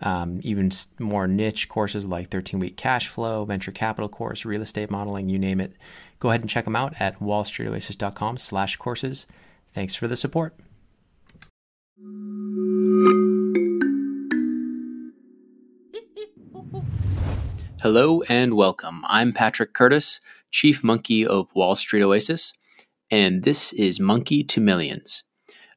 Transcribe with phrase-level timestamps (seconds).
[0.00, 4.90] um, even more niche courses like 13 week cash flow, venture capital course, real estate
[4.90, 5.72] modeling, you name it
[6.18, 9.26] Go ahead and check them out at wallstreetoasis.com slash courses.
[9.74, 10.54] Thanks for the support.
[17.82, 19.04] Hello and welcome.
[19.06, 20.20] I'm Patrick Curtis,
[20.50, 22.54] Chief Monkey of Wall Street Oasis,
[23.10, 25.22] and this is Monkey to Millions,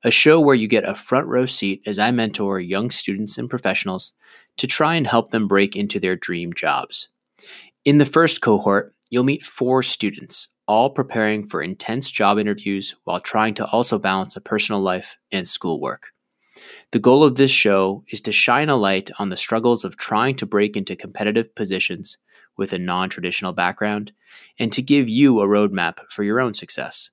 [0.03, 3.49] a show where you get a front row seat as I mentor young students and
[3.49, 4.13] professionals
[4.57, 7.09] to try and help them break into their dream jobs.
[7.85, 13.19] In the first cohort, you'll meet four students, all preparing for intense job interviews while
[13.19, 16.07] trying to also balance a personal life and schoolwork.
[16.91, 20.35] The goal of this show is to shine a light on the struggles of trying
[20.35, 22.17] to break into competitive positions
[22.57, 24.11] with a non traditional background
[24.57, 27.09] and to give you a roadmap for your own success.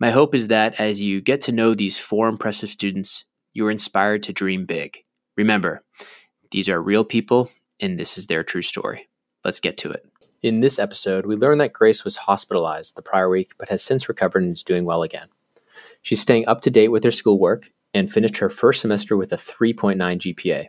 [0.00, 3.70] My hope is that as you get to know these four impressive students, you are
[3.70, 4.98] inspired to dream big.
[5.36, 5.84] Remember,
[6.50, 7.50] these are real people
[7.80, 9.08] and this is their true story.
[9.44, 10.06] Let's get to it.
[10.42, 14.08] In this episode, we learn that Grace was hospitalized the prior week but has since
[14.08, 15.28] recovered and is doing well again.
[16.02, 19.36] She's staying up to date with her schoolwork and finished her first semester with a
[19.36, 20.68] 3.9 GPA.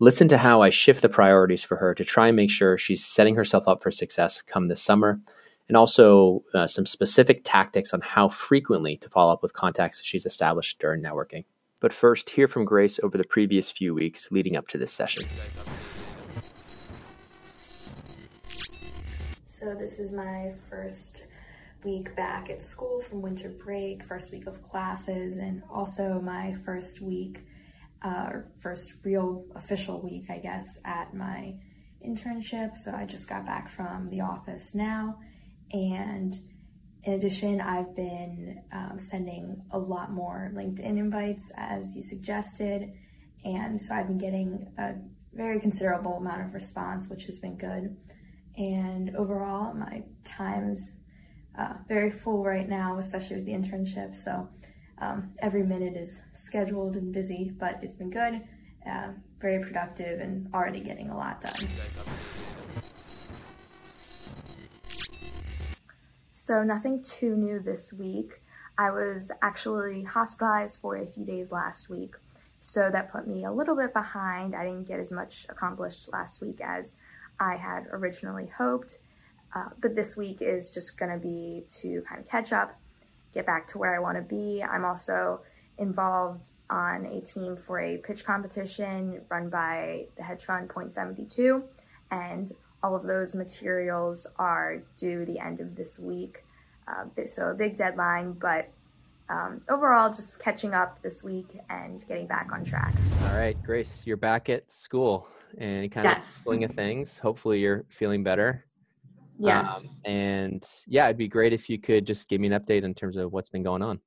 [0.00, 3.04] Listen to how I shift the priorities for her to try and make sure she's
[3.04, 5.20] setting herself up for success come this summer,
[5.68, 10.26] and also uh, some specific tactics on how frequently to follow up with contacts she's
[10.26, 11.44] established during networking.
[11.80, 15.24] But first, hear from Grace over the previous few weeks leading up to this session.
[19.46, 21.24] So this is my first
[21.84, 27.00] week back at school from winter break, first week of classes, and also my first
[27.00, 27.40] week,
[28.02, 31.54] uh, first real official week, I guess, at my
[32.06, 32.76] internship.
[32.76, 35.18] So I just got back from the office now.
[35.72, 36.40] And
[37.02, 42.92] in addition, I've been um, sending a lot more LinkedIn invites as you suggested.
[43.44, 44.94] And so I've been getting a
[45.34, 47.96] very considerable amount of response, which has been good.
[48.56, 50.92] And overall, my time's
[51.58, 54.16] uh, very full right now, especially with the internship.
[54.16, 54.48] So
[54.98, 58.42] um, every minute is scheduled and busy, but it's been good,
[58.88, 59.08] uh,
[59.40, 61.68] very productive, and already getting a lot done.
[66.46, 68.42] So, nothing too new this week.
[68.76, 72.16] I was actually hospitalized for a few days last week,
[72.60, 74.54] so that put me a little bit behind.
[74.54, 76.92] I didn't get as much accomplished last week as
[77.40, 78.98] I had originally hoped.
[79.56, 82.78] Uh, but this week is just to be to kind of catch up,
[83.32, 84.62] get back to where I want to be.
[84.62, 85.40] I'm also
[85.78, 91.64] involved on a team for a pitch competition run by the hedge fund Point 72,
[92.10, 92.52] and
[92.84, 96.44] all of those materials are due the end of this week.
[96.86, 98.70] Uh, so a big deadline, but
[99.30, 102.94] um, overall, just catching up this week and getting back on track.
[103.22, 106.18] All right, Grace, you're back at school and kind yes.
[106.18, 107.18] of swing of things.
[107.18, 108.66] Hopefully, you're feeling better.
[109.38, 109.86] Yes.
[109.86, 112.92] Um, and yeah, it'd be great if you could just give me an update in
[112.92, 113.98] terms of what's been going on.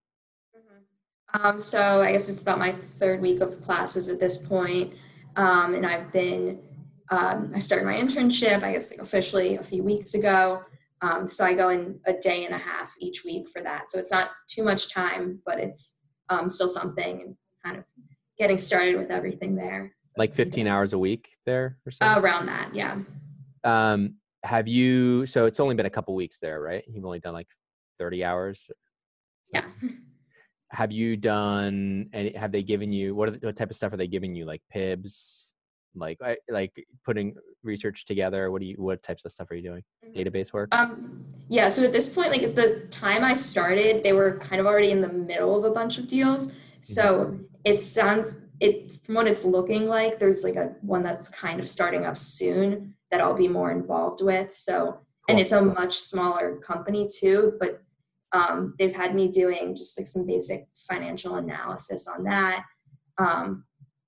[0.55, 1.47] Mm-hmm.
[1.47, 4.93] Um, so I guess it's about my third week of classes at this point.
[5.35, 6.59] Um, and I've been,
[7.09, 10.61] um, I started my internship, I guess like officially a few weeks ago.
[11.01, 13.89] Um, so I go in a day and a half each week for that.
[13.89, 15.97] So it's not too much time, but it's
[16.29, 17.83] um, still something and kind of
[18.37, 22.23] getting started with everything there like 15 hours a week there or something?
[22.23, 22.99] around that, yeah.
[23.63, 26.83] Um, have you, so it's only been a couple weeks there, right?
[26.87, 27.47] You've only done like
[27.99, 28.69] 30 hours.
[29.53, 29.65] Yeah.
[30.69, 33.97] Have you done and have they given you, what, the, what type of stuff are
[33.97, 34.43] they giving you?
[34.43, 35.46] Like PIBs,
[35.95, 36.73] like, like
[37.05, 38.51] putting research together?
[38.51, 39.83] What do you, what types of stuff are you doing?
[40.05, 40.19] Mm-hmm.
[40.19, 40.69] Database work?
[40.73, 41.67] Um, yeah.
[41.67, 44.91] So at this point, like at the time I started, they were kind of already
[44.91, 46.51] in the middle of a bunch of deals.
[46.81, 47.43] So mm-hmm.
[47.65, 51.67] it sounds it from what it's looking like there's like a one that's kind of
[51.67, 55.05] starting up soon that i'll be more involved with so cool.
[55.29, 57.81] and it's a much smaller company too but
[58.33, 62.63] um, they've had me doing just like some basic financial analysis on that
[63.17, 63.63] um,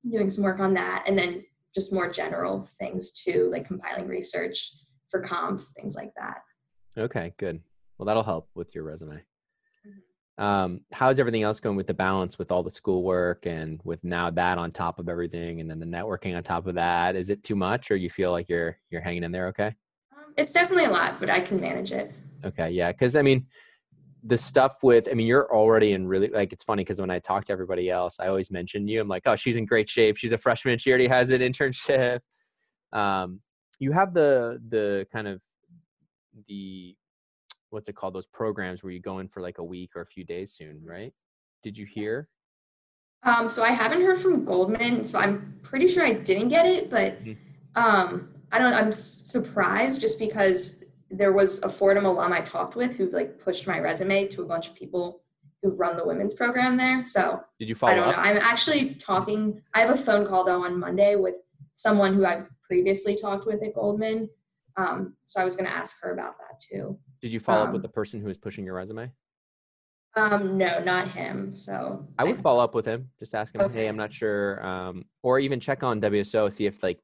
[0.10, 1.44] doing some work on that and then
[1.74, 4.74] just more general things too like compiling research
[5.10, 6.42] for comps things like that.
[6.98, 7.62] Okay good.
[7.98, 9.24] Well that'll help with your resume.
[10.38, 14.30] Um, how's everything else going with the balance with all the schoolwork and with now
[14.30, 17.44] that on top of everything and then the networking on top of that is it
[17.44, 19.76] too much or you feel like you're you're hanging in there okay?
[20.14, 22.14] Um, it's definitely a lot but i can manage it.
[22.46, 23.48] Okay yeah because i mean
[24.24, 27.20] the stuff with i mean you're already in really like it's funny because when i
[27.20, 29.00] talk to everybody else i always mention you.
[29.00, 30.18] I'm like oh she's in great shape.
[30.18, 30.78] She's a freshman.
[30.78, 32.20] She already has an internship.
[32.92, 33.42] Um,
[33.80, 35.42] you have the the kind of
[36.48, 36.96] the
[37.70, 38.16] what's it called?
[38.16, 40.82] Those programs where you go in for like a week or a few days soon
[40.84, 41.14] right?
[41.64, 42.28] Did you hear?
[43.24, 46.90] Um, so i haven't heard from goldman so i'm pretty sure i didn't get it
[46.90, 47.34] but mm-hmm.
[47.76, 50.78] um, i don't i'm surprised just because
[51.12, 54.46] there was a Fordham alum I talked with who like pushed my resume to a
[54.46, 55.22] bunch of people
[55.62, 57.04] who run the women's program there.
[57.04, 58.16] So did you follow I don't up?
[58.16, 58.22] know.
[58.22, 59.62] I'm actually talking.
[59.74, 61.36] I have a phone call though on Monday with
[61.76, 64.30] someone who I've previously talked with at Goldman.
[64.78, 66.98] Um, so I was going to ask her about that too.
[67.22, 69.12] Did you follow um, up with the person who was pushing your resume?
[70.16, 71.54] Um, no, not him.
[71.54, 73.10] So I would follow up with him.
[73.20, 73.80] Just ask him, okay.
[73.80, 74.66] hey, I'm not sure.
[74.66, 77.00] Um, or even check on WSO, see if like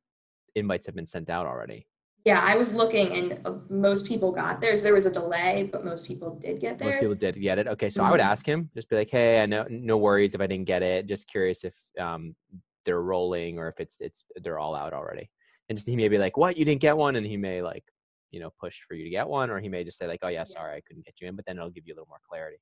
[0.55, 1.87] invites have been sent out already.
[2.25, 4.81] Yeah, I was looking, and uh, most people got theirs.
[4.81, 6.95] There was a delay, but most people did get theirs.
[6.95, 7.67] Most people did get it.
[7.67, 8.07] Okay, so mm-hmm.
[8.07, 8.31] I would mm-hmm.
[8.31, 11.05] ask him, just be like, "Hey, I know, no worries if I didn't get it.
[11.05, 12.35] Just curious if um,
[12.83, 15.29] they're rolling or if it's it's they're all out already."
[15.69, 16.57] And just he may be like, "What?
[16.57, 17.83] You didn't get one?" And he may like,
[18.31, 20.29] you know, push for you to get one, or he may just say like, "Oh
[20.29, 22.21] yeah, sorry, I couldn't get you in," but then it'll give you a little more
[22.27, 22.57] clarity.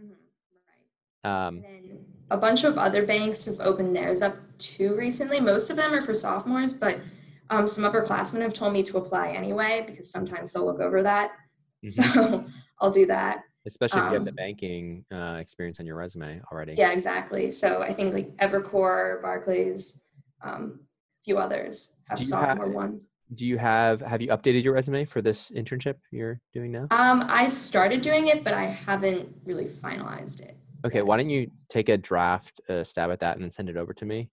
[0.00, 1.28] Mm-hmm.
[1.28, 1.64] Um,
[2.30, 5.40] a bunch of other banks have opened theirs up too recently.
[5.40, 7.00] Most of them are for sophomores, but
[7.50, 11.32] um, some upperclassmen have told me to apply anyway because sometimes they'll look over that.
[11.84, 12.12] Mm-hmm.
[12.12, 12.44] So
[12.80, 13.44] I'll do that.
[13.66, 16.74] Especially if you have the um, banking uh, experience on your resume already.
[16.76, 17.50] Yeah, exactly.
[17.50, 20.02] So I think like Evercore, Barclays,
[20.42, 23.08] um, a few others have sophomore have, ones.
[23.34, 26.88] Do you have have you updated your resume for this internship you're doing now?
[26.90, 30.58] Um, I started doing it, but I haven't really finalized it.
[30.84, 33.78] Okay, why don't you take a draft uh, stab at that and then send it
[33.78, 34.28] over to me?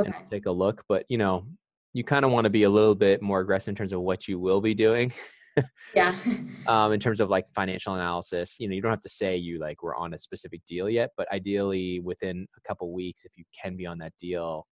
[0.00, 0.10] Okay.
[0.16, 0.82] And take a look.
[0.88, 1.44] But you know,
[1.92, 4.28] you kind of want to be a little bit more aggressive in terms of what
[4.28, 5.12] you will be doing.
[5.94, 6.14] yeah.
[6.66, 9.58] um, in terms of like financial analysis, you know, you don't have to say you
[9.58, 13.44] like we're on a specific deal yet, but ideally within a couple weeks, if you
[13.60, 14.66] can be on that deal,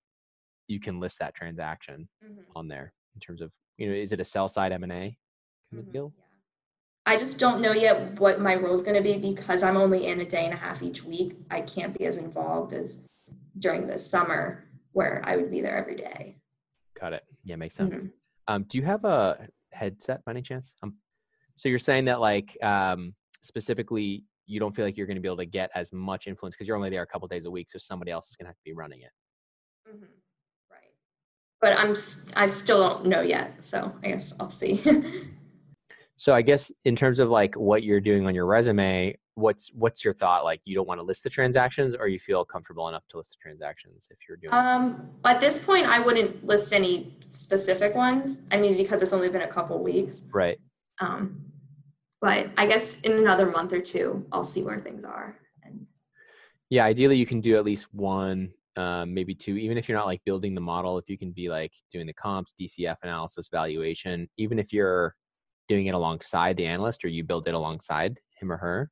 [0.68, 2.40] you can list that transaction mm-hmm.
[2.54, 4.96] on there in terms of you know, is it a sell side M and A
[4.96, 5.16] kind
[5.72, 5.92] of mm-hmm.
[5.92, 6.12] deal?
[6.16, 6.24] Yeah.
[7.06, 10.08] I just don't know yet what my role is going to be because I'm only
[10.08, 11.38] in a day and a half each week.
[11.50, 13.00] I can't be as involved as
[13.58, 16.37] during the summer where I would be there every day.
[17.48, 17.94] Yeah, makes sense.
[17.94, 18.08] Mm-hmm.
[18.46, 20.74] Um, do you have a headset by any chance?
[20.82, 20.96] Um,
[21.56, 25.28] so you're saying that like um, specifically, you don't feel like you're going to be
[25.28, 27.70] able to get as much influence because you're only there a couple days a week,
[27.70, 29.10] so somebody else is going to have to be running it.
[29.88, 30.04] Mm-hmm.
[30.70, 30.92] Right.
[31.62, 31.96] But I'm
[32.36, 34.82] I still don't know yet, so I guess I'll see.
[36.18, 40.04] so I guess in terms of like what you're doing on your resume, what's what's
[40.04, 40.44] your thought?
[40.44, 43.38] Like you don't want to list the transactions or you feel comfortable enough to list
[43.38, 48.38] the transactions if you're doing um at this point i wouldn't list any specific ones.
[48.50, 50.22] I mean because it's only been a couple weeks.
[50.32, 50.58] Right.
[51.00, 51.48] Um
[52.20, 55.86] but i guess in another month or two i'll see where things are and
[56.70, 60.06] yeah ideally you can do at least one um, maybe two even if you're not
[60.06, 64.28] like building the model if you can be like doing the comps dcf analysis valuation
[64.36, 65.16] even if you're
[65.68, 68.90] doing it alongside the analyst or you build it alongside him or her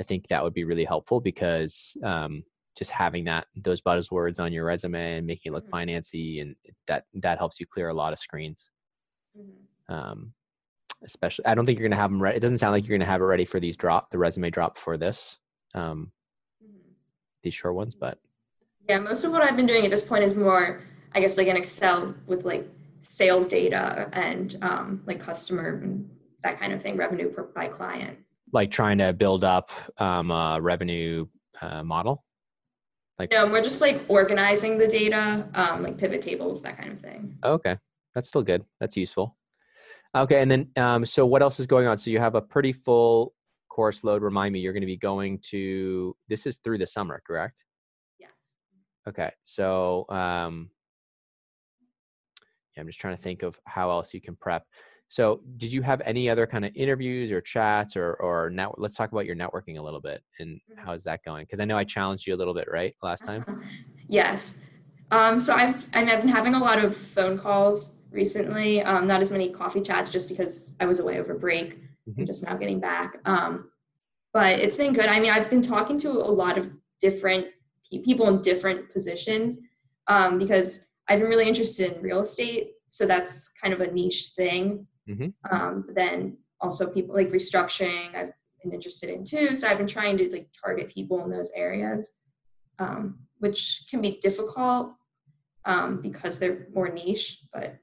[0.00, 2.42] I think that would be really helpful because um,
[2.76, 5.90] just having that those buzzwords on your resume and making it look mm-hmm.
[5.90, 6.56] financy and
[6.86, 8.70] that that helps you clear a lot of screens.
[9.38, 9.94] Mm-hmm.
[9.94, 10.32] Um,
[11.04, 12.36] especially, I don't think you're going to have them ready.
[12.36, 14.50] It doesn't sound like you're going to have it ready for these drop the resume
[14.50, 15.38] drop for this
[15.74, 16.10] um,
[16.62, 16.92] mm-hmm.
[17.42, 18.18] these short ones, but
[18.88, 20.82] yeah, most of what I've been doing at this point is more,
[21.14, 22.68] I guess, like an Excel with like
[23.02, 26.08] sales data and um, like customer and
[26.42, 28.18] that kind of thing, revenue per, by client
[28.52, 31.26] like trying to build up um, a revenue
[31.60, 32.24] uh, model?
[33.18, 37.00] Like no, we're just like organizing the data, um, like pivot tables, that kind of
[37.00, 37.36] thing.
[37.44, 37.76] Okay,
[38.14, 38.64] that's still good.
[38.80, 39.36] That's useful.
[40.14, 41.98] Okay, and then um, so what else is going on?
[41.98, 43.34] So you have a pretty full
[43.68, 44.22] course load.
[44.22, 46.16] Remind me, you're going to be going to.
[46.28, 47.64] This is through the summer, correct?
[48.18, 48.30] Yes.
[49.08, 50.70] Okay, so um,
[52.78, 54.64] I'm just trying to think of how else you can prep.
[55.08, 58.96] So, did you have any other kind of interviews or chats or or now let's
[58.96, 60.86] talk about your networking a little bit and mm-hmm.
[60.86, 61.44] how's that going?
[61.44, 63.44] Because I know I challenged you a little bit, right, last time.
[64.08, 64.54] Yes.
[65.10, 68.82] Um, so I've and I've been having a lot of phone calls recently.
[68.82, 71.78] Um, not as many coffee chats, just because I was away over break.
[72.08, 72.20] Mm-hmm.
[72.20, 73.18] I'm just now getting back.
[73.26, 73.70] Um,
[74.32, 75.06] but it's been good.
[75.06, 77.48] I mean, I've been talking to a lot of different
[78.04, 79.58] people in different positions
[80.08, 82.72] um, because I've been really interested in real estate.
[82.88, 84.86] So that's kind of a niche thing.
[85.06, 85.54] Mm-hmm.
[85.54, 89.54] Um, but then also people like restructuring, I've been interested in too.
[89.54, 92.12] So I've been trying to like target people in those areas,
[92.78, 94.94] um, which can be difficult
[95.66, 97.40] um, because they're more niche.
[97.52, 97.76] But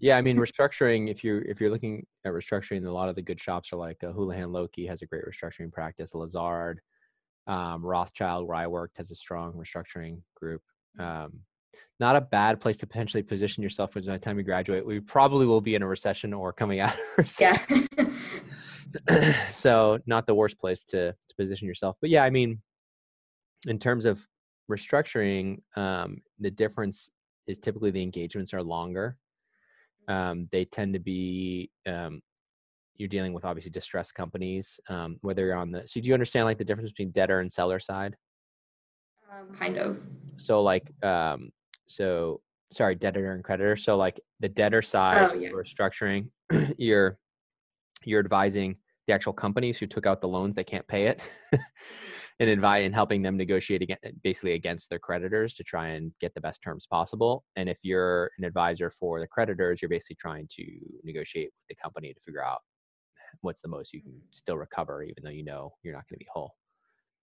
[0.00, 1.12] Yeah, I mean restructuring.
[1.12, 4.02] If you're if you're looking at restructuring, a lot of the good shops are like
[4.02, 6.12] uh, Houlihan Lokey has a great restructuring practice.
[6.12, 6.80] Lazard,
[7.46, 10.62] um, Rothschild, where I worked, has a strong restructuring group.
[10.98, 11.42] Um,
[12.00, 14.84] not a bad place to potentially position yourself by the time you graduate.
[14.84, 17.88] We probably will be in a recession or coming out of recession.
[17.96, 18.06] Yeah.
[19.50, 21.96] so not the worst place to, to position yourself.
[22.00, 22.60] But yeah, I mean,
[23.66, 24.26] in terms of
[24.70, 27.10] restructuring, um, the difference
[27.46, 29.16] is typically the engagements are longer.
[30.08, 32.20] Um, they tend to be um,
[32.96, 34.80] you're dealing with obviously distressed companies.
[34.88, 37.50] Um, whether you're on the so do you understand like the difference between debtor and
[37.50, 38.16] seller side?
[39.30, 40.00] Um, kind of.
[40.36, 41.50] So like um,
[41.86, 42.40] so
[42.72, 43.76] sorry, debtor and creditor.
[43.76, 45.50] So like the debtor side oh, yeah.
[45.50, 46.28] restructuring,
[46.78, 47.18] you're
[48.04, 51.28] you're advising the actual companies who took out the loans they can't pay it
[52.40, 56.34] and advise and helping them negotiate against, basically against their creditors to try and get
[56.34, 57.44] the best terms possible.
[57.56, 60.64] And if you're an advisor for the creditors, you're basically trying to
[61.04, 62.60] negotiate with the company to figure out
[63.40, 64.20] what's the most you can mm.
[64.30, 66.54] still recover, even though you know you're not going to be whole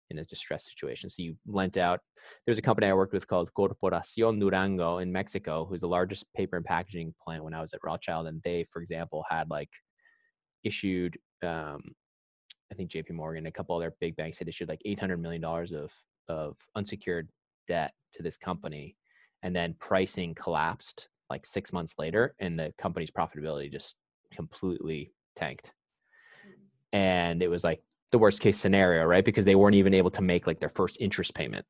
[0.10, 1.10] in a distressed situation.
[1.10, 2.00] So you lent out.
[2.46, 6.58] There's a company I worked with called Corporacion Durango in Mexico, who's the largest paper
[6.58, 8.28] and packaging plant when I was at Rothschild.
[8.28, 9.70] And they, for example, had like
[10.64, 11.82] issued, um,
[12.72, 15.92] I think JP Morgan, a couple other big banks had issued like $800 million of,
[16.28, 17.30] of unsecured
[17.68, 18.96] debt to this company.
[19.44, 23.98] And then pricing collapsed like six months later, and the company's profitability just
[24.34, 25.74] completely tanked.
[26.44, 26.98] Hmm.
[26.98, 29.26] And it was like the worst case scenario, right?
[29.26, 31.66] Because they weren't even able to make like their first interest payment.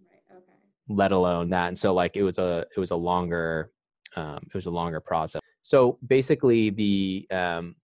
[0.00, 0.36] Right.
[0.36, 0.44] Okay.
[0.88, 1.68] Let alone that.
[1.68, 3.70] And so like it was a it was a longer
[4.16, 5.42] um, it was a longer process.
[5.62, 7.76] So basically the um,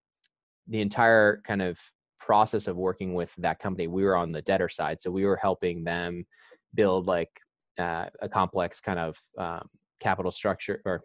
[0.69, 1.79] the entire kind of
[2.19, 5.01] process of working with that company, we were on the debtor side.
[5.01, 6.25] So we were helping them
[6.75, 7.41] build like
[7.79, 9.69] uh, a complex kind of um,
[10.01, 11.03] capital structure or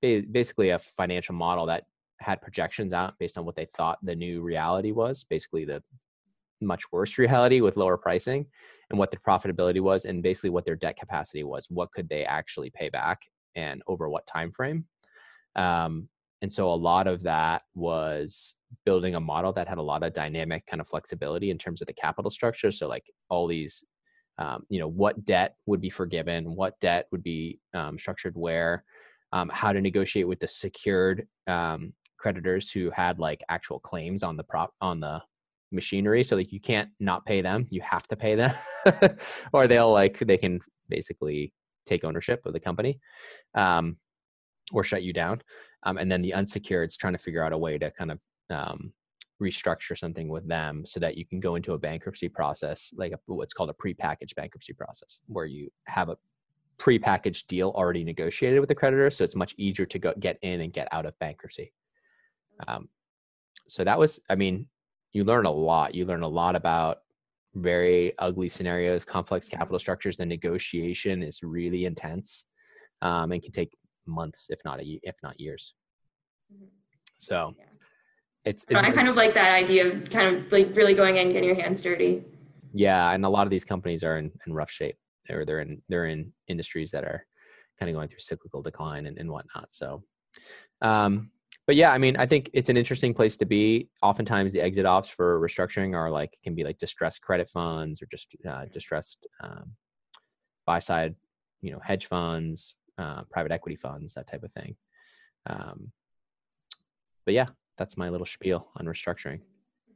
[0.00, 1.84] basically a financial model that
[2.20, 5.82] had projections out based on what they thought the new reality was, basically the
[6.60, 8.46] much worse reality with lower pricing
[8.90, 11.66] and what the profitability was and basically what their debt capacity was.
[11.70, 13.20] What could they actually pay back
[13.54, 14.86] and over what time frame?
[15.54, 16.08] Um,
[16.42, 20.12] and so a lot of that was building a model that had a lot of
[20.12, 22.70] dynamic kind of flexibility in terms of the capital structure.
[22.70, 23.82] So like all these
[24.38, 28.84] um, you know what debt would be forgiven what debt would be um, structured where
[29.32, 34.36] um, how to negotiate with the secured um, creditors who had like actual claims on
[34.36, 35.20] the prop on the
[35.72, 38.52] machinery so like you can't not pay them you have to pay them
[39.52, 41.52] or they'll like they can basically
[41.86, 43.00] take ownership of the company
[43.54, 43.96] um,
[44.72, 45.40] or shut you down
[45.82, 48.18] um, and then the unsecured is trying to figure out a way to kind of
[48.50, 48.92] um,
[49.42, 53.18] restructure something with them so that you can go into a bankruptcy process like a,
[53.26, 56.16] what's called a pre-packaged bankruptcy process where you have a
[56.78, 60.60] pre-packaged deal already negotiated with the creditor so it's much easier to go get in
[60.60, 61.72] and get out of bankruptcy
[62.66, 62.88] um,
[63.68, 64.66] so that was, I mean,
[65.12, 65.94] you learn a lot.
[65.94, 66.98] You learn a lot about
[67.54, 70.16] very ugly scenarios, complex capital structures.
[70.16, 72.46] The negotiation is really intense
[73.02, 73.72] um, and can take
[74.06, 75.74] months, if not a, if not years.
[76.52, 76.66] Mm-hmm.
[77.18, 77.64] So yeah.
[78.44, 81.32] it's, it's I kind of like that idea of kind of like really going in,
[81.32, 82.22] getting your hands dirty.
[82.74, 84.96] Yeah, and a lot of these companies are in, in rough shape.
[85.26, 87.26] They're they're in they're in industries that are
[87.80, 89.72] kind of going through cyclical decline and, and whatnot.
[89.72, 90.02] So
[90.82, 91.30] um,
[91.66, 93.88] but yeah, I mean, I think it's an interesting place to be.
[94.00, 98.06] Oftentimes, the exit ops for restructuring are like can be like distressed credit funds or
[98.06, 99.72] just uh, distressed um,
[100.64, 101.16] buy side,
[101.62, 104.76] you know, hedge funds, uh, private equity funds, that type of thing.
[105.46, 105.90] Um,
[107.24, 107.46] but yeah,
[107.76, 109.40] that's my little spiel on restructuring.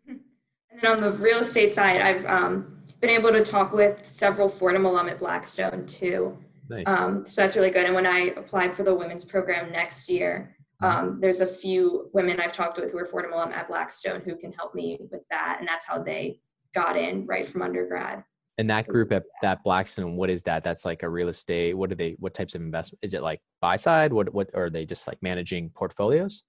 [0.09, 4.49] And then on the real estate side, I've um, been able to talk with several
[4.49, 6.37] Fordham alum at Blackstone too.
[6.69, 6.85] Nice.
[6.87, 7.87] Um, so that's really good.
[7.87, 10.60] And when I apply for the women's program next year, Mm-hmm.
[10.83, 14.37] Um, there's a few women I've talked with who are Fordham alum at Blackstone who
[14.37, 16.41] can help me with that, and that's how they
[16.75, 18.25] got in right from undergrad.
[18.59, 20.63] And that group at that Blackstone, what is that?
[20.63, 21.77] That's like a real estate.
[21.77, 22.17] What are they?
[22.19, 22.99] What types of investment?
[23.03, 24.13] Is it like buy side?
[24.13, 26.43] What what are they just like managing portfolios?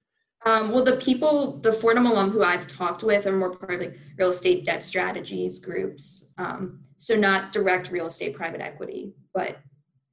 [0.45, 3.93] Um, well, the people, the Fordham alum who I've talked with are more part probably
[4.17, 6.33] real estate debt strategies groups.
[6.38, 9.59] Um, so not direct real estate private equity, but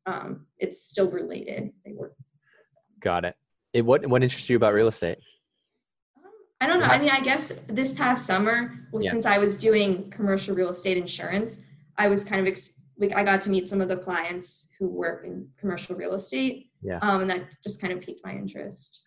[0.04, 1.70] um, it's still related.
[1.84, 2.14] They work.
[3.00, 3.36] Got it.
[3.78, 5.18] It, what what interests you about real estate?
[6.60, 6.86] I don't know.
[6.86, 9.12] I mean, I guess this past summer, well, yeah.
[9.12, 11.58] since I was doing commercial real estate insurance,
[11.96, 14.88] I was kind of ex- like I got to meet some of the clients who
[14.88, 16.70] work in commercial real estate.
[16.82, 16.98] Yeah.
[17.00, 19.02] Um, and that just kind of piqued my interest.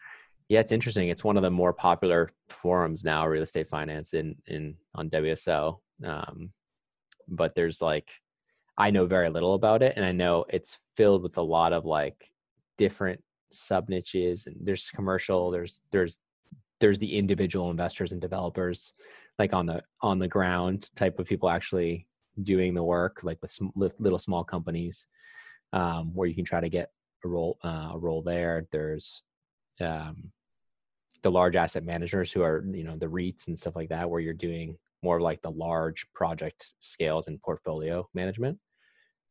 [0.48, 1.10] Yeah, it's interesting.
[1.10, 5.80] It's one of the more popular forums now, real estate finance in in on WSO.
[6.06, 6.52] Um,
[7.28, 8.10] but there's like,
[8.78, 11.84] I know very little about it, and I know it's filled with a lot of
[11.84, 12.32] like
[12.78, 13.22] different
[13.52, 16.20] sub niches and there's commercial there's there's
[16.80, 18.94] there's the individual investors and developers
[19.40, 22.08] like on the on the ground type of people actually
[22.42, 25.08] doing the work like with, little small companies
[25.74, 26.92] um, where you can try to get
[27.24, 28.68] a role uh, a role there.
[28.72, 29.24] There's
[29.80, 30.32] um,
[31.24, 34.20] the large asset managers who are you know the REITs and stuff like that where
[34.20, 38.60] you're doing more like the large project scales and portfolio management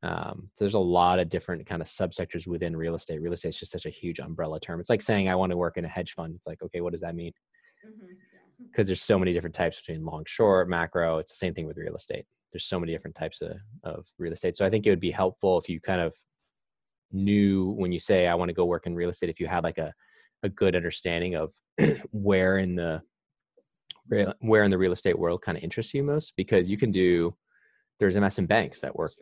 [0.02, 3.20] um, so there's a lot of different kind of subsectors within real estate.
[3.20, 4.80] Real estate is just such a huge umbrella term.
[4.80, 6.34] It's like saying I want to work in a hedge fund.
[6.34, 7.32] It's like, okay, what does that mean?
[7.82, 8.82] Because mm-hmm.
[8.86, 11.18] there's so many different types between long, short, macro.
[11.18, 12.24] It's the same thing with real estate.
[12.52, 14.56] There's so many different types of, of real estate.
[14.56, 16.14] So I think it would be helpful if you kind of
[17.12, 19.64] knew when you say I want to go work in real estate, if you had
[19.64, 19.92] like a,
[20.42, 21.52] a good understanding of
[22.10, 23.02] where in the
[24.40, 27.36] where in the real estate world kind of interests you most, because you can do
[28.00, 29.12] there's investment banks that work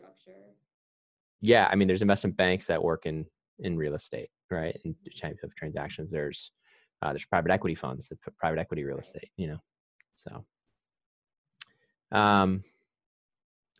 [1.40, 3.26] yeah, I mean, there's investment banks that work in
[3.60, 4.78] in real estate, right?
[4.84, 6.10] And type of transactions.
[6.10, 6.52] There's
[7.02, 9.30] uh, there's private equity funds that put private equity real estate.
[9.36, 9.58] You know,
[10.14, 10.44] so
[12.16, 12.64] um,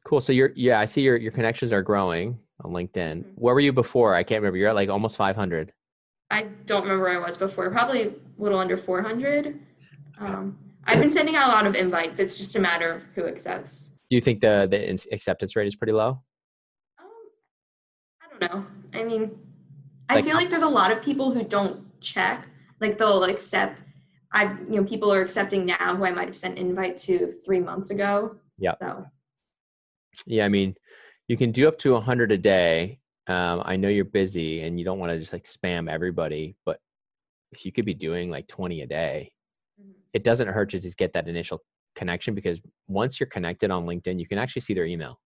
[0.05, 0.21] cool.
[0.21, 3.19] So you're yeah, I see your your connections are growing on LinkedIn.
[3.19, 3.31] Mm-hmm.
[3.35, 4.15] Where were you before?
[4.15, 4.59] I can't remember.
[4.59, 5.73] You're at like almost 500.
[6.31, 7.71] I don't remember where I was before.
[7.71, 9.59] Probably a little under 400.
[10.21, 12.21] Um, I've been sending out a lot of invites.
[12.21, 13.93] It's just a matter of who accepts.
[14.11, 16.23] Do you think the the acceptance rate is pretty low?
[18.38, 18.66] Don't know.
[18.99, 19.38] I mean,
[20.09, 22.49] I feel like there's a lot of people who don't check.
[22.80, 23.83] Like they'll accept.
[24.33, 27.61] I've you know people are accepting now who I might have sent invite to three
[27.61, 28.37] months ago.
[28.59, 28.75] Yeah.
[28.80, 29.07] So.
[30.26, 30.75] Yeah, I mean,
[31.28, 32.99] you can do up to a hundred a day.
[33.26, 36.80] Um, I know you're busy and you don't want to just like spam everybody, but
[37.52, 39.33] if you could be doing like 20 a day,
[39.80, 39.92] mm-hmm.
[40.14, 41.62] it doesn't hurt to just get that initial
[41.95, 45.21] connection because once you're connected on LinkedIn, you can actually see their email.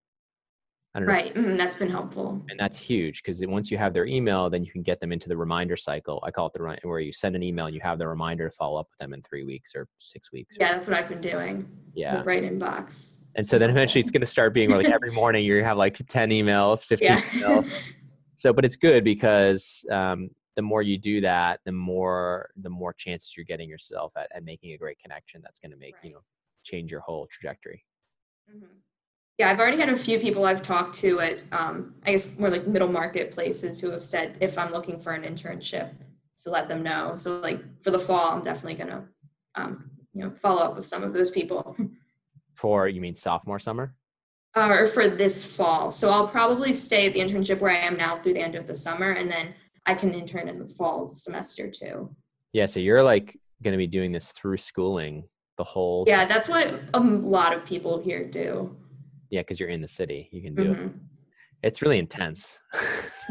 [0.94, 1.14] I don't know.
[1.14, 1.34] Right.
[1.34, 1.54] Mm-hmm.
[1.54, 2.44] That's been helpful.
[2.50, 5.26] And that's huge because once you have their email, then you can get them into
[5.26, 6.22] the reminder cycle.
[6.26, 8.54] I call it the where you send an email and you have the reminder to
[8.54, 10.56] follow up with them in three weeks or six weeks.
[10.60, 11.66] Yeah, that's what I've been doing.
[11.94, 12.22] Yeah.
[12.26, 13.18] Right inbox.
[13.36, 15.96] And so then eventually it's going to start being like every morning you have like
[15.96, 17.20] 10 emails, 15 yeah.
[17.20, 17.70] emails.
[18.34, 22.92] So, but it's good because um, the more you do that, the more, the more
[22.92, 25.42] chances you're getting yourself at, at making a great connection.
[25.44, 26.04] That's going to make, right.
[26.06, 26.22] you know,
[26.64, 27.84] change your whole trajectory.
[28.50, 28.78] Mm-hmm
[29.38, 32.50] yeah, I've already had a few people I've talked to at, um, I guess, more
[32.50, 35.90] like middle market places who have said if I'm looking for an internship
[36.42, 37.14] to let them know.
[37.16, 39.08] So, like for the fall, I'm definitely gonna,
[39.54, 41.76] um, you know, follow up with some of those people.
[42.54, 43.94] For you mean sophomore summer?
[44.54, 45.90] Uh, or for this fall.
[45.90, 48.66] So I'll probably stay at the internship where I am now through the end of
[48.66, 49.54] the summer, and then
[49.86, 52.14] I can intern in the fall semester too.
[52.52, 55.24] Yeah, so you're like going to be doing this through schooling
[55.56, 56.04] the whole.
[56.06, 58.76] Yeah, that's what a lot of people here do
[59.32, 60.86] yeah because you're in the city you can do mm-hmm.
[60.86, 60.92] it
[61.62, 62.60] it's really intense.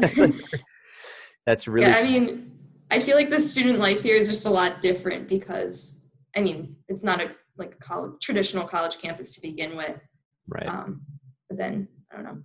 [1.46, 2.52] That's really yeah, i mean
[2.90, 6.00] i feel like the student life here is just a lot different because
[6.36, 10.00] i mean it's not a like a college traditional college campus to begin with.
[10.48, 10.66] Right.
[10.66, 11.02] Um,
[11.48, 12.38] but then i don't know.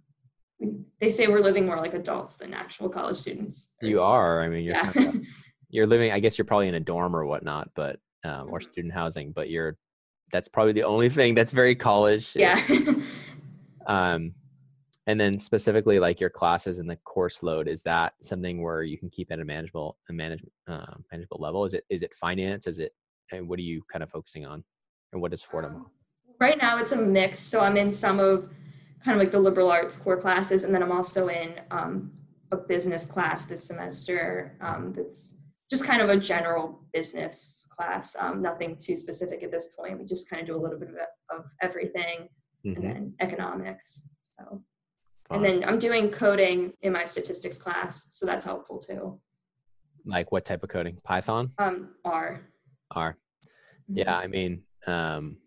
[1.00, 3.74] They say we're living more like adults than actual college students.
[3.82, 4.42] You are.
[4.42, 4.92] I mean you're yeah.
[4.92, 5.22] kind of,
[5.70, 8.72] you're living i guess you're probably in a dorm or whatnot but um, or mm-hmm.
[8.72, 9.78] student housing but you're
[10.32, 12.36] that's probably the only thing that's very college.
[12.36, 12.62] Yeah
[13.88, 14.34] um,
[15.08, 18.98] and then specifically like your classes and the course load is that something where you
[18.98, 21.66] can keep at a manageable a management uh, manageable level?
[21.66, 22.68] Is it is it finance?
[22.68, 22.94] Is it
[23.32, 24.64] and what are you kind of focusing on?
[25.14, 25.76] And what is fordham?
[25.76, 25.86] Um,
[26.40, 27.40] right now it's a mix.
[27.40, 28.50] So i'm in some of
[29.04, 32.12] kind of like the liberal arts core classes and then i'm also in um,
[32.52, 35.36] a business class this semester um, that's
[35.70, 40.00] just kind of a general business class um, nothing too specific at this point.
[40.00, 42.30] We just kind of do a little bit of, of everything
[42.68, 42.86] mm-hmm.
[42.86, 44.08] and then economics.
[44.24, 44.62] So,
[45.30, 45.38] Fun.
[45.38, 49.20] and then I'm doing coding in my statistics class, so that's helpful too.
[50.06, 50.98] Like what type of coding?
[51.04, 51.52] Python?
[51.58, 52.42] Um, R.
[52.92, 53.18] R.
[53.90, 53.98] Mm-hmm.
[53.98, 55.38] Yeah, I mean, um,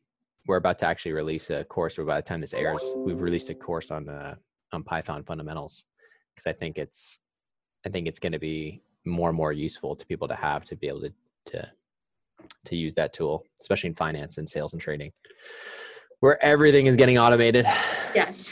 [0.46, 1.98] we're about to actually release a course.
[1.98, 4.34] Or by the time this airs, we've released a course on uh,
[4.72, 5.86] on Python fundamentals
[6.34, 7.20] because I think it's
[7.86, 10.76] I think it's going to be more and more useful to people to have to
[10.76, 11.12] be able to
[11.46, 11.70] to
[12.66, 15.12] to use that tool, especially in finance and sales and trading
[16.20, 17.66] where everything is getting automated.
[18.14, 18.50] Yes.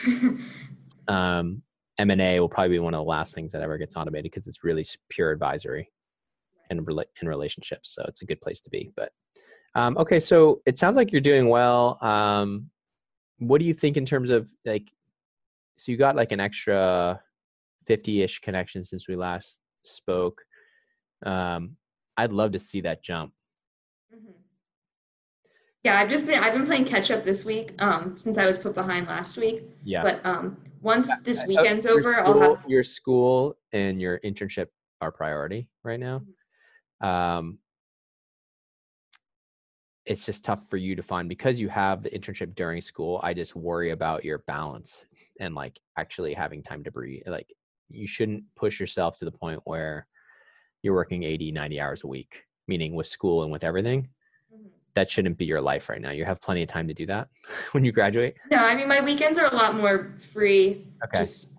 [1.09, 1.63] um,
[1.99, 4.31] M and A will probably be one of the last things that ever gets automated
[4.31, 5.91] because it's really pure advisory
[6.71, 7.95] and in, in relationships.
[7.95, 8.91] So it's a good place to be.
[8.97, 9.13] But
[9.75, 11.99] um, okay, so it sounds like you're doing well.
[12.03, 12.71] Um,
[13.39, 14.91] what do you think in terms of like?
[15.77, 17.21] So you got like an extra
[17.87, 20.43] fifty-ish connections since we last spoke.
[21.25, 21.77] Um,
[22.17, 23.33] I'd love to see that jump.
[25.85, 25.95] Mm-hmm.
[25.95, 28.59] Yeah, I've just been I've been playing catch up this week um, since I was
[28.59, 29.63] put behind last week.
[29.85, 30.03] Yeah.
[30.03, 34.69] But um, once this weekend's over, school, I'll have your school and your internship
[35.01, 36.23] are priority right now.
[37.01, 37.59] Um,
[40.05, 43.21] it's just tough for you to find because you have the internship during school.
[43.23, 45.05] I just worry about your balance
[45.39, 47.23] and like actually having time to breathe.
[47.27, 47.53] Like
[47.91, 50.07] you shouldn't push yourself to the point where
[50.83, 54.09] you're working 80, 90 hours a week, meaning with school and with everything.
[54.99, 56.11] That shouldn't be your life right now.
[56.11, 57.29] You have plenty of time to do that
[57.71, 58.35] when you graduate.
[58.51, 60.89] No, I mean my weekends are a lot more free.
[61.05, 61.21] Okay.
[61.21, 61.55] Because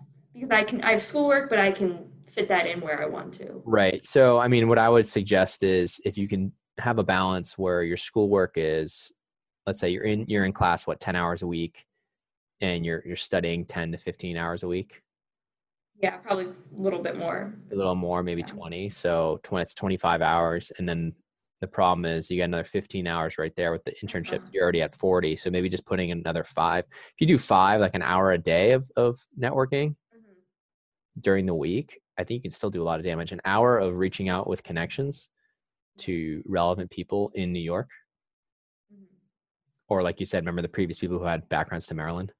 [0.50, 3.62] I can, I have schoolwork, but I can fit that in where I want to.
[3.64, 4.04] Right.
[4.04, 7.82] So, I mean, what I would suggest is if you can have a balance where
[7.82, 9.10] your schoolwork is,
[9.66, 11.86] let's say you're in you're in class what ten hours a week,
[12.60, 15.00] and you're you're studying ten to fifteen hours a week,
[16.02, 17.54] Yeah, probably a little bit more.
[17.72, 18.48] a little more, maybe Yeah.
[18.48, 18.90] twenty.
[18.90, 21.14] So, twenty it's twenty five hours, and then
[21.60, 24.38] the problem is you got another fifteen hours right there with the internship.
[24.38, 24.48] Uh-huh.
[24.52, 25.36] You're already at forty.
[25.36, 26.84] So maybe just putting in another five.
[26.90, 29.94] If you do five, like an hour a day of of networking
[31.20, 33.32] during the week, I think you can still do a lot of damage.
[33.32, 35.28] An hour of reaching out with connections
[35.98, 37.90] to relevant people in New York,
[38.92, 39.04] Mhm.
[39.88, 42.32] or like you said, remember the previous people who had backgrounds to Maryland.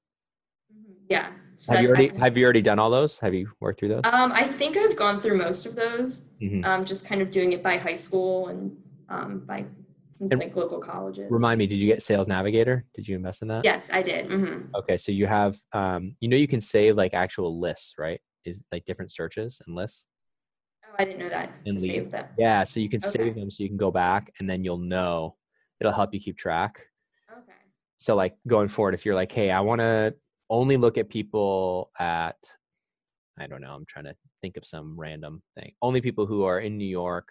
[0.73, 0.95] Mhm.
[1.09, 1.31] Yeah.
[1.57, 3.19] So Have you already have you already done all those?
[3.19, 4.01] Have you worked through those?
[4.05, 6.21] Um, I think I've gone through most of those.
[6.41, 6.65] Mhm.
[6.65, 8.75] Um, just kind of doing it by high school and
[9.11, 9.65] um, by
[10.13, 11.27] some And like local colleges.
[11.29, 12.85] Remind me, did you get Sales Navigator?
[12.95, 13.65] Did you invest in that?
[13.65, 14.27] Yes, I did.
[14.27, 18.21] hmm Okay, so you have, um, you know, you can save like actual lists, right?
[18.45, 20.07] Is like different searches and lists.
[20.89, 22.31] Oh, I didn't know that And save that.
[22.37, 23.09] Yeah, so you can Okay.
[23.23, 25.35] save them, so you can go back, and then you'll know.
[25.79, 26.81] It'll help you keep track.
[27.31, 27.57] Okay.
[27.97, 30.13] so like going forward if you're like hey i want to
[30.49, 32.35] only look at people at
[33.39, 36.59] i don't know i'm trying to think of some random thing only people who are
[36.59, 37.29] in new york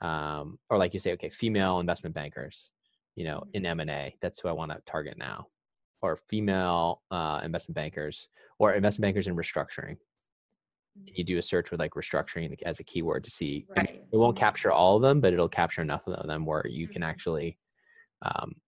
[0.00, 2.70] um, or like you say okay female investment bankers
[3.16, 5.46] you know in m&a that's who i want to target now
[6.02, 9.96] or female uh, investment bankers or investment bankers in restructuring.
[11.08, 13.86] And you do a search with like restructuring as a keyword to see I mean,
[13.88, 14.02] Right.
[14.12, 14.40] it won't Mhm.
[14.40, 17.58] capture all of them but it'll capture enough of them where you can actually
[18.22, 18.60] um,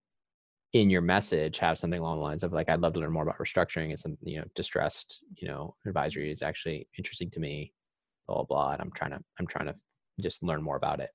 [0.73, 3.23] in your message have something along the lines of like i'd love to learn more
[3.23, 3.89] about restructuring.
[3.91, 7.73] And some you know distressed you know advisory is actually interesting to me
[8.27, 9.75] blah blah blah and i'm trying to i'm trying to
[10.21, 11.11] just learn more about it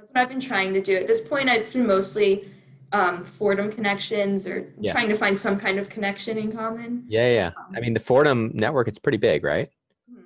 [0.00, 0.96] that's what I've been trying to do.
[0.96, 2.50] At this point, it's been mostly
[2.92, 4.92] um, Fordham connections or Yeah.
[4.92, 7.04] trying to find some kind of connection in common.
[7.08, 7.76] yeah yeah, yeah.
[7.76, 9.70] i mean the fordham network it's pretty big right
[10.10, 10.24] Mhm.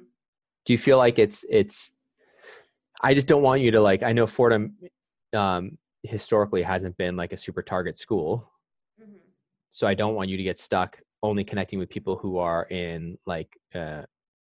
[0.65, 1.93] do you feel like it's it's
[3.03, 4.77] i just don't want you to like i know fordham
[5.35, 8.51] um historically hasn't been like a super target school
[8.99, 9.19] Mhm.
[9.71, 13.19] so i don't want you to get stuck only connecting with people who are in
[13.27, 14.03] like uh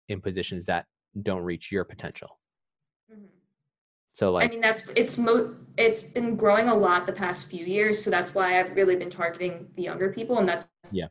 [0.09, 0.85] in positions that
[1.21, 2.37] don't reach your potential.
[4.17, 8.03] So I mean, that's it's mo it's been growing a lot the past few years,
[8.03, 11.10] so that's why I've really been targeting the younger people, and that's Yeah.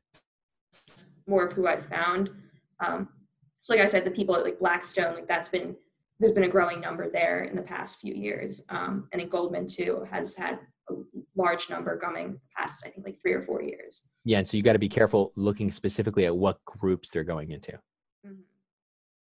[1.29, 2.31] more of who I've found.
[2.81, 3.09] Um,
[3.61, 5.77] so, like I said, the people at like Blackstone, like that's been
[6.19, 9.69] there's been a growing number there in the past few years, um, and then Goldman
[9.69, 10.59] too has had
[10.90, 10.95] a
[11.37, 14.09] large number coming past I think like three or four years.
[14.25, 17.53] yeah and so you got to be careful looking specifically at what groups they're going
[17.53, 17.79] into.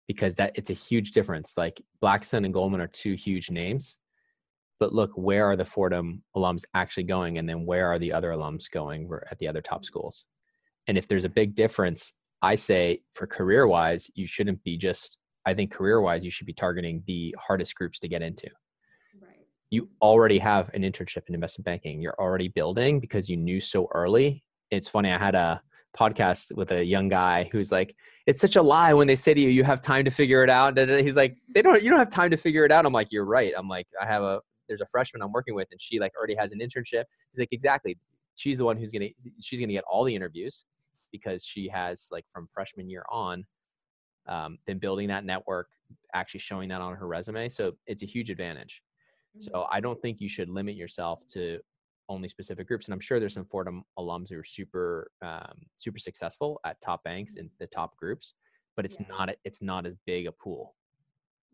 [0.08, 3.96] Because that it's a huge difference like blackstone and goldman are two huge names
[4.80, 8.30] but look where are the fordham alums actually going and then where are the other
[8.30, 10.26] alums going at the other top schools
[10.88, 15.18] and if there's a big difference i say for career wise you shouldn't be just
[15.46, 18.48] i think career wise you should be targeting the hardest groups to get into
[19.20, 19.46] Right.
[19.70, 22.00] you already have an internship in investment banking.
[22.00, 24.44] You're already building because you knew so early.
[24.70, 25.10] It's funny.
[25.10, 25.60] I had a
[25.98, 29.40] podcast with a young guy who's like, "It's such a lie when they say to
[29.40, 31.82] you, you have time to figure it out." And he's like, "They don't.
[31.82, 34.06] You don't have time to figure it out." I'm like, "You're right." I'm like, "I
[34.06, 34.40] have a.
[34.68, 37.52] There's a freshman I'm working with, and she like already has an internship." He's like,
[37.52, 37.98] "Exactly.
[38.36, 39.08] She's the one who's gonna.
[39.40, 40.64] She's gonna get all the interviews
[41.10, 43.44] because she has like from freshman year on."
[44.26, 45.68] Um, been building that network,
[46.12, 47.48] actually showing that on her resume.
[47.48, 48.82] So it's a huge advantage.
[49.38, 51.60] So I don't think you should limit yourself to
[52.08, 52.86] only specific groups.
[52.86, 57.04] And I'm sure there's some Fordham alums who are super, um, super successful at top
[57.04, 58.34] banks and the top groups,
[58.76, 59.06] but it's Yeah.
[59.08, 60.74] not, it's not as big a pool.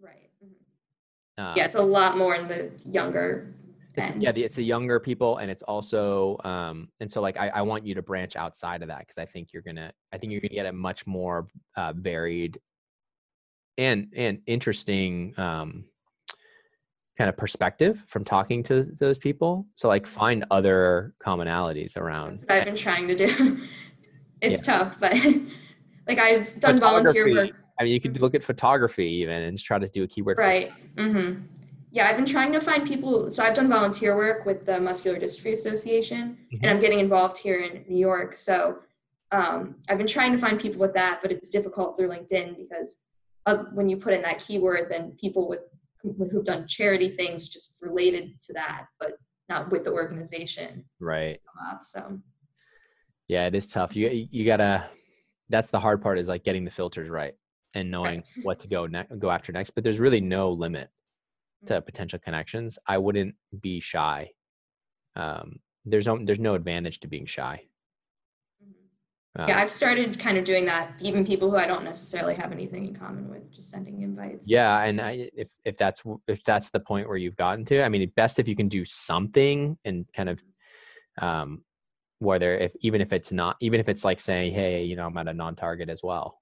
[0.00, 0.30] Right.
[0.44, 1.42] Mhm.
[1.42, 3.54] Um, Yeah, it's a lot more in the younger
[3.96, 4.22] it's, end.
[4.22, 7.62] yeah, the, it's the younger people, and it's also, um, and so like I, I
[7.62, 10.40] want you to branch outside of that because I think you're gonna, I think you're
[10.40, 12.60] gonna get a much more uh, varied
[13.78, 15.84] and and interesting um,
[17.16, 19.66] kind of perspective from talking to those people.
[19.74, 22.40] So like find other commonalities around.
[22.40, 23.62] That's what I've been trying to do.
[24.40, 25.12] it's tough, but
[26.08, 27.50] like I've done volunteer work.
[27.78, 30.38] I mean, you could look at photography even and just try to do a keyword.
[30.38, 30.72] Right.
[30.96, 31.42] Mm-hmm.
[31.90, 33.30] Yeah, I've been trying to find people.
[33.30, 36.58] So I've done volunteer work with the Muscular Dystrophy Association, Mhm.
[36.62, 38.36] and I'm getting involved here in New York.
[38.36, 38.80] So
[39.30, 42.98] um, I've been trying to find people with that, but it's difficult through LinkedIn because
[43.46, 45.60] uh, when you put in that keyword, then people with
[46.30, 49.12] who've done charity things just related to that, but
[49.48, 50.84] not with the organization.
[51.00, 51.40] Right.
[51.70, 52.18] Up, so.
[53.28, 53.96] Yeah, it is tough.
[53.96, 54.88] You you gotta.
[55.48, 57.34] That's the hard part is like getting the filters right
[57.74, 58.24] and knowing right.
[58.44, 59.70] what to go ne- go after next.
[59.70, 60.88] But there's really no limit
[61.66, 61.84] to mm-hmm.
[61.84, 62.78] potential connections.
[62.86, 64.30] I wouldn't be shy.
[65.16, 67.62] Um, there's no there's no advantage to being shy.
[69.36, 70.92] Um, yeah, I've started kind of doing that.
[71.00, 74.48] Even people who I don't necessarily have anything in common with, just sending invites.
[74.48, 77.88] Yeah, and I, if if that's if that's the point where you've gotten to, I
[77.88, 80.40] mean, best if you can do something and kind of,
[81.20, 81.64] um,
[82.20, 85.16] whether if even if it's not even if it's like saying, hey, you know, I'm
[85.16, 86.40] at a non-target as well.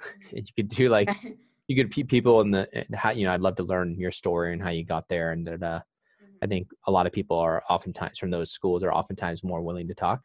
[0.32, 1.10] you could do like
[1.68, 4.62] you could people in the how you know I'd love to learn your story and
[4.62, 5.62] how you got there and that.
[5.62, 5.80] Uh,
[6.40, 6.50] I mm-hmm.
[6.50, 9.94] think a lot of people are oftentimes from those schools are oftentimes more willing to
[9.94, 10.22] talk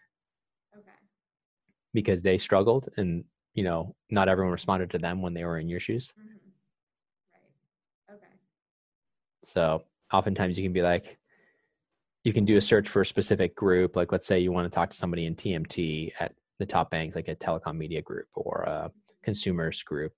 [1.94, 3.24] because they struggled and
[3.54, 6.30] you know not everyone responded to them when they were in your shoes mm-hmm.
[8.10, 8.36] right okay
[9.44, 11.18] so oftentimes you can be like
[12.24, 14.74] you can do a search for a specific group like let's say you want to
[14.74, 18.64] talk to somebody in tmt at the top banks like a telecom media group or
[18.68, 18.92] a
[19.24, 20.14] consumers group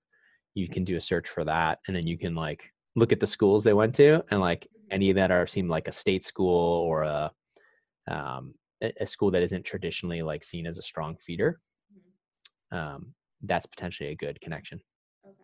[0.54, 3.26] you can do a search for that and then you can like look at the
[3.26, 4.92] schools they went to and like mm-hmm.
[4.92, 7.30] any that are seem like a state school or a
[8.06, 11.60] um, a school that isn't traditionally like seen as a strong feeder
[11.92, 12.76] mm-hmm.
[12.76, 14.80] um, that's potentially a good connection.
[15.24, 15.34] Okay.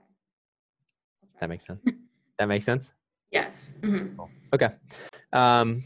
[1.41, 1.81] That makes sense.
[2.39, 2.95] That makes sense?
[3.31, 3.75] Yes.
[3.83, 4.19] Mm-hmm.
[4.55, 4.71] okay.
[5.35, 5.83] Um,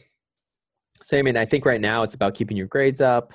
[1.02, 3.34] so i mean i think right now it's about keeping your grades up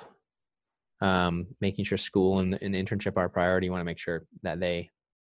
[1.00, 3.66] um, making sure school and, and internship are a priority.
[3.66, 4.90] You want to make sure that they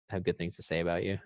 [0.10, 1.18] have good things to say about you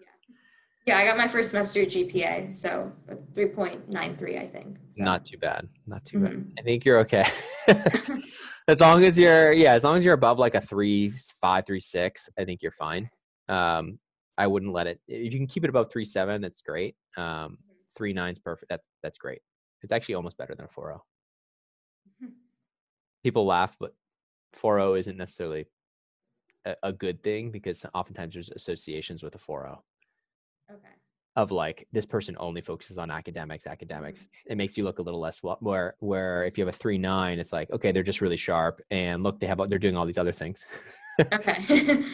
[0.86, 0.98] yeah.
[0.98, 2.92] I got my first semester GPA, so
[3.34, 4.78] 3.93, I think.
[4.92, 5.04] So.
[5.04, 5.68] Not too bad.
[5.88, 6.26] Not too mm-hmm.
[6.26, 6.60] bad.
[6.60, 7.26] I think you're okay.
[8.68, 11.80] as long as you're, yeah, as long as you're above like a three, five, three,
[11.80, 13.10] six, I think you're fine.
[13.50, 14.00] Um,
[14.38, 16.96] I wouldn't let it, if you can keep it above three, seven, that's great.
[17.18, 17.58] Um,
[17.96, 18.70] three, nine's perfect.
[18.70, 19.42] That's, that's great.
[19.82, 21.04] It's actually almost better than a four zero.
[22.24, 22.34] mm-hmm.
[23.24, 23.94] People laugh, but
[24.54, 25.66] four zero isn't necessarily
[26.66, 29.80] a, a good thing because oftentimes there's associations with a 4
[30.72, 30.88] Okay.
[31.36, 34.22] Of like this person only focuses on academics, academics.
[34.22, 34.52] Mm-hmm.
[34.54, 37.40] It makes you look a little less where where if you have a three nine,
[37.40, 40.18] it's like okay, they're just really sharp, and look, they have they're doing all these
[40.18, 40.66] other things.
[41.34, 41.58] okay.
[41.70, 42.04] um,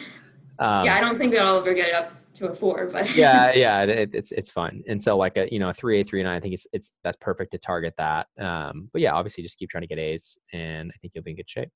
[0.84, 3.52] yeah, I don't think that I'll ever get it up to a four, but yeah,
[3.54, 4.82] yeah, it, it's it's fun.
[4.88, 6.92] And so like a you know a three eight three nine, I think it's it's
[7.04, 8.26] that's perfect to target that.
[8.38, 11.30] Um, but yeah, obviously just keep trying to get A's, and I think you'll be
[11.30, 11.68] in good shape.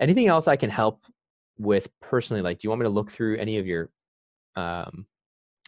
[0.00, 1.04] Anything else I can help
[1.58, 2.42] with personally?
[2.42, 3.90] Like, do you want me to look through any of your
[4.56, 5.06] um,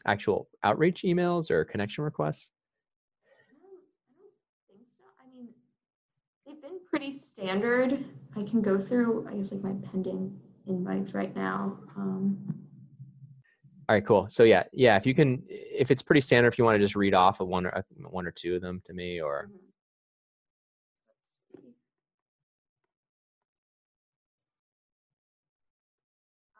[0.08, 2.50] actual outreach emails or connection requests?
[3.26, 5.04] I don't think so.
[5.20, 5.48] I mean,
[6.46, 8.04] they've been pretty standard.
[8.36, 11.78] I can go through, I guess, like my pending invites right now.
[11.96, 12.38] Um,
[13.88, 14.26] all right, cool.
[14.28, 14.96] So yeah, yeah.
[14.96, 17.48] If you can, if it's pretty standard, if you want to just read off of
[17.48, 19.48] one or one or two of them to me, or.
[19.48, 19.64] Mm-hmm.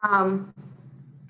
[0.01, 0.53] Um,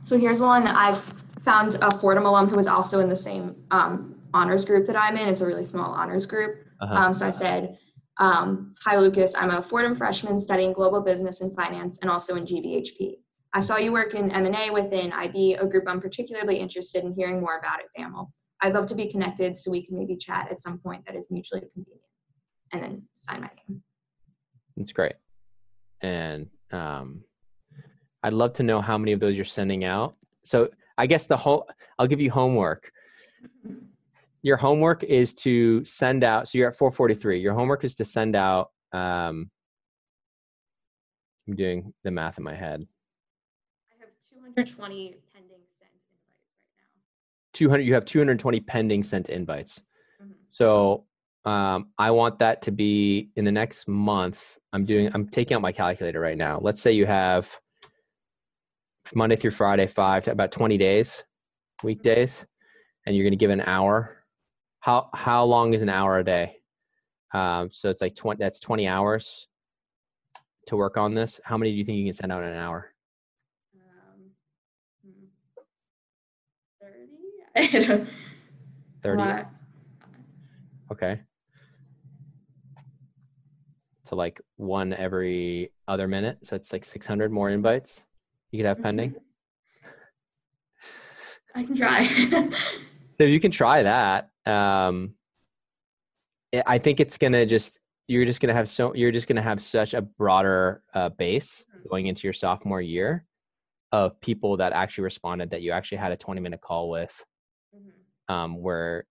[0.10, 1.00] so here's one I've
[1.42, 5.16] found a Fordham alum who was also in the same um, honors group that I'm
[5.16, 5.30] in.
[5.30, 6.66] It's a really small honors group.
[6.82, 6.96] Uh-huh.
[6.96, 7.78] Um, so I said,
[8.18, 9.36] um, Hi, Lucas.
[9.36, 13.18] I'm a Fordham freshman studying global business and finance and also in GBHP.
[13.54, 17.40] I saw you work in M&A within IB, a group I'm particularly interested in hearing
[17.40, 18.32] more about at BAML.
[18.62, 21.30] I'd love to be connected so we can maybe chat at some point that is
[21.30, 22.02] mutually convenient.
[22.74, 23.84] And then sign my name.
[24.76, 25.14] That's great.
[26.02, 27.26] And um,
[28.24, 30.16] I'd love to know how many of those you're sending out.
[30.44, 32.92] So I guess the whole I'll give you homework.
[34.42, 36.48] Your homework is to send out.
[36.48, 37.40] So you're at 443.
[37.40, 38.70] Your homework is to send out.
[38.94, 39.50] Um,
[41.48, 42.86] I'm doing the math in my head.
[43.92, 47.54] I have 220 pending sent invites right now.
[47.54, 47.84] 200.
[47.84, 49.82] You have 220 pending sent invites.
[50.22, 50.32] Mm-hmm.
[50.52, 51.06] So
[51.46, 54.58] um, I want that to be in the next month.
[54.72, 55.10] I'm doing.
[55.14, 56.60] I'm taking out my calculator right now.
[56.62, 57.60] Let's say you have
[59.16, 61.24] Monday through Friday, five to about 20 days,
[61.84, 62.46] weekdays,
[63.06, 64.24] and you're going to give an hour.
[64.82, 66.58] How how long is an hour a day?
[67.34, 68.38] Um, so it's like 20.
[68.40, 69.48] That's 20 hours
[70.68, 71.40] to work on this.
[71.44, 72.94] How many do you think you can send out in an hour?
[73.76, 74.32] Um,
[77.54, 78.08] 30.
[79.04, 79.46] 30.
[80.92, 81.22] Okay.
[84.06, 86.40] So like one every other minute.
[86.44, 88.06] So it's like 600 more invites
[88.52, 89.16] you could have pending?
[91.56, 92.08] I can try.
[93.16, 94.30] so you can try that.
[94.46, 95.16] Um,
[96.66, 99.94] I think it's gonna just you're just gonna have so you're just gonna have such
[99.94, 101.90] a broader uh, base mm-hmm.
[101.90, 103.26] going into your sophomore year
[103.92, 107.24] of people that actually responded that you actually had a 20 minute call with
[107.76, 108.34] mm-hmm.
[108.34, 109.06] um, where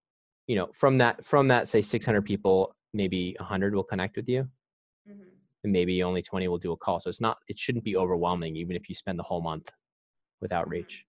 [0.46, 4.48] you know from that from that say 600 people maybe 100 will connect with you.
[5.64, 8.56] And maybe only 20 will do a call so it's not it shouldn't be overwhelming
[8.56, 9.70] even if you spend the whole month
[10.40, 10.60] with mm-hmm.
[10.60, 11.04] outreach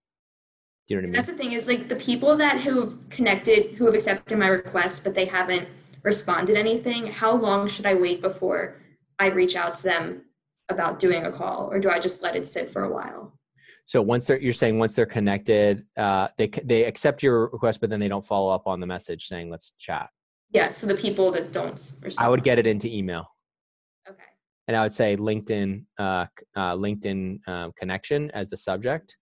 [0.90, 1.24] do you know what I mean?
[1.24, 4.48] That's the thing is like the people that who have connected, who have accepted my
[4.48, 5.68] request, but they haven't
[6.02, 7.06] responded anything.
[7.06, 8.74] How long should I wait before
[9.20, 10.22] I reach out to them
[10.68, 13.32] about doing a call, or do I just let it sit for a while?
[13.86, 17.88] So once they're, you're saying once they're connected, uh, they they accept your request, but
[17.88, 20.10] then they don't follow up on the message saying let's chat.
[20.50, 20.70] Yeah.
[20.70, 22.14] So the people that don't respond.
[22.18, 23.26] I would get it into email.
[24.70, 29.16] And I would say LinkedIn, uh, uh, LinkedIn um, connection as the subject,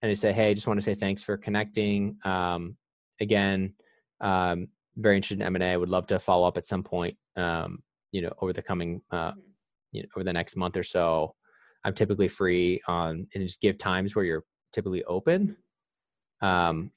[0.00, 2.16] and I say, hey, I just want to say thanks for connecting.
[2.24, 2.76] Um,
[3.20, 3.74] again,
[4.20, 5.72] um, very interested in M&A.
[5.72, 9.02] I would love to follow up at some point, um, you know, over the coming,
[9.10, 9.32] uh,
[9.90, 11.34] you know, over the next month or so.
[11.82, 15.56] I'm typically free on, and just give times where you're typically open,
[16.40, 16.92] um,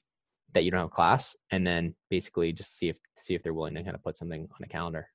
[0.54, 3.74] that you don't have class, and then basically just see if see if they're willing
[3.74, 5.08] to kind of put something on a calendar.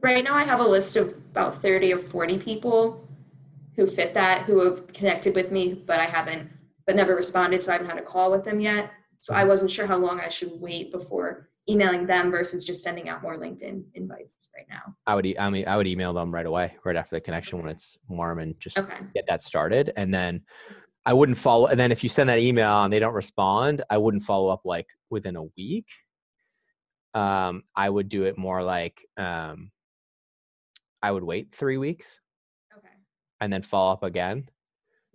[0.00, 3.06] Right now, I have a list of about 30 or 40 people
[3.76, 6.48] who fit that who have connected with me, but I haven't,
[6.86, 7.62] but never responded.
[7.62, 8.90] So I haven't had a call with them yet.
[9.18, 13.08] So I wasn't sure how long I should wait before emailing them versus just sending
[13.08, 14.94] out more LinkedIn invites right now.
[15.06, 17.64] I would, I mean, I would email them right away, right after the connection okay.
[17.64, 18.96] when it's warm and just okay.
[19.14, 19.92] get that started.
[19.96, 20.42] And then
[21.04, 21.66] I wouldn't follow.
[21.66, 24.62] And then if you send that email and they don't respond, I wouldn't follow up
[24.64, 25.86] like within a week.
[27.14, 29.70] Um, I would do it more like, um,
[31.02, 32.20] I would wait three weeks
[32.76, 32.88] okay.
[33.40, 34.48] and then follow up again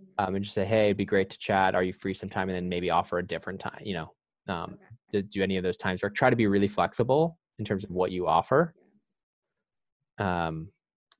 [0.02, 0.26] mm-hmm.
[0.26, 1.76] um, and just say, hey, it'd be great to chat.
[1.76, 2.50] Are you free sometime?
[2.50, 4.12] And then maybe offer a different time, you know,
[4.48, 4.84] um, okay.
[5.12, 7.91] to do any of those times or try to be really flexible in terms of
[7.91, 8.74] what you offer.
[10.17, 10.69] Um,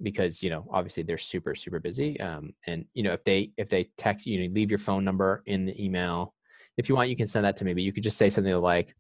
[0.02, 2.20] because, you know, obviously they're super, super busy.
[2.20, 5.06] Um, and, you know, if they, if they text you, you know, leave your phone
[5.06, 6.34] number in the email.
[6.78, 8.54] If you want, you can send that to me, but you could just say something
[8.56, 8.94] like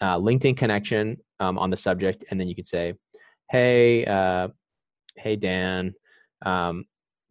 [0.00, 2.24] uh, LinkedIn connection um, on the subject.
[2.30, 2.94] And then you could say,
[3.50, 4.48] hey, uh,
[5.16, 5.94] hey, Dan,
[6.42, 6.84] um,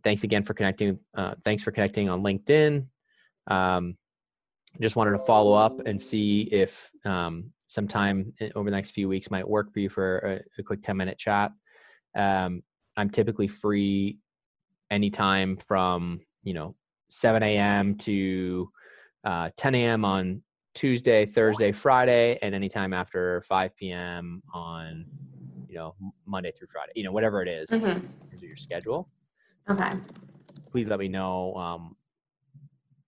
[0.03, 0.99] thanks again for connecting.
[1.13, 2.87] Uh, thanks for connecting on LinkedIn.
[3.47, 3.97] Um,
[4.81, 9.31] just wanted to follow up and see if um, sometime over the next few weeks
[9.31, 11.51] might work for you for a, a quick 10 minute chat.
[12.15, 12.61] Um,
[12.97, 14.19] I'm typically free
[14.91, 16.75] anytime from, you know,
[17.09, 17.95] 7 a.m.
[17.99, 18.69] to
[19.23, 20.05] uh, 10 a.m.
[20.05, 20.41] on
[20.73, 24.43] Tuesday, Thursday, Friday, and anytime after 5 p.m.
[24.53, 25.05] on,
[25.75, 27.99] you know, Monday through Friday, you know, whatever it is, mm-hmm.
[28.39, 29.09] your schedule.
[29.69, 29.91] Okay.
[30.71, 31.53] Please let me know.
[31.55, 31.97] Um,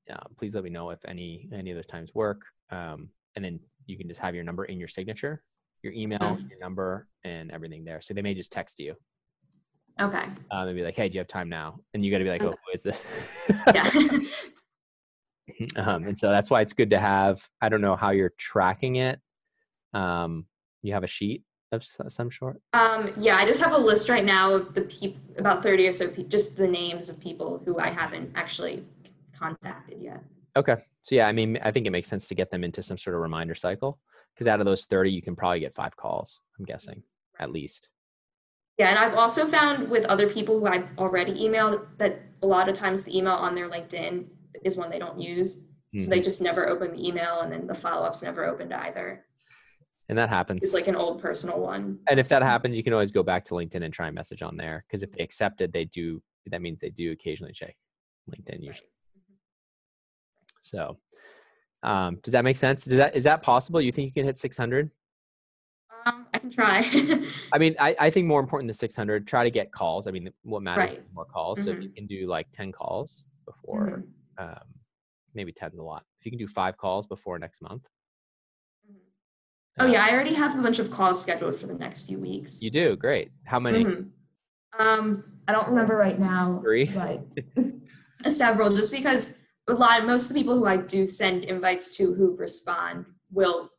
[0.06, 2.42] yeah, please let me know if any any of those times work.
[2.70, 5.44] Um, and then you can just have your number in your signature,
[5.82, 6.48] your email, mm-hmm.
[6.50, 8.02] your number, and everything there.
[8.02, 8.96] So they may just text you.
[10.02, 10.26] Okay.
[10.52, 12.30] Uh, they'll be like, "Hey, do you have time now?" And you got to be
[12.30, 12.54] like, okay.
[12.54, 13.06] "Oh, who is this?"
[13.74, 13.90] yeah.
[15.78, 17.48] um, and so that's why it's good to have.
[17.62, 19.22] I don't know how you're tracking it.
[19.94, 20.48] Um,
[20.82, 22.62] you have a sheet of some sort?
[22.74, 25.94] Um, yeah, I just have a list right now of the people, about 30 or
[25.94, 28.86] so, pe- just the names of people who I haven't actually
[29.38, 30.24] contacted yet.
[30.56, 30.76] Okay.
[31.02, 33.16] So, yeah, I mean, I think it makes sense to get them into some sort
[33.16, 34.00] of reminder cycle
[34.34, 37.04] because out of those 30, you can probably get five calls, I'm guessing,
[37.40, 37.90] at least.
[38.78, 42.70] Yeah, and I've also found with other people who I've already emailed that a lot
[42.70, 44.26] of times the email on their LinkedIn
[44.64, 45.56] is one they don't use.
[45.56, 46.00] Mm-hmm.
[46.00, 46.24] So they mm-hmm.
[46.24, 49.26] just never open the email and then the follow ups never opened either
[50.10, 50.63] and that happens.
[50.63, 52.00] It's like an old personal one.
[52.08, 54.41] And if that happens, you can always go back to LinkedIn and try and message
[54.41, 56.22] on there because if they accept it, they do.
[56.50, 57.76] That means they do occasionally check
[58.30, 58.88] LinkedIn usually.
[58.88, 59.38] Right.
[60.62, 60.98] So,
[61.84, 62.86] um, does that make sense?
[62.86, 63.82] Does that is that possible?
[63.82, 64.89] You think you can hit 600?
[66.06, 66.89] Um, I can try.
[67.52, 69.28] I mean, I, I think more important than 600.
[69.28, 70.08] Try to get calls.
[70.08, 71.04] I mean, what matters right.
[71.13, 71.60] more calls.
[71.60, 71.65] Mm-hmm.
[71.65, 71.96] So if you mm-hmm.
[71.96, 74.04] can do like 10 calls before,
[74.39, 74.43] mm-hmm.
[74.43, 74.63] um,
[75.34, 76.04] maybe 10's a lot.
[76.22, 77.88] If you can do five calls before next month,
[79.80, 82.63] Oh yeah, I already have a bunch of calls scheduled for the next few weeks.
[82.63, 83.32] You do great.
[83.46, 83.84] How many?
[83.84, 84.82] Mm-hmm.
[84.82, 86.60] Um, I don't remember right now.
[86.63, 86.92] Three.
[88.28, 89.36] Several, just because
[89.68, 93.70] a lot, most of the people who I do send invites to who respond will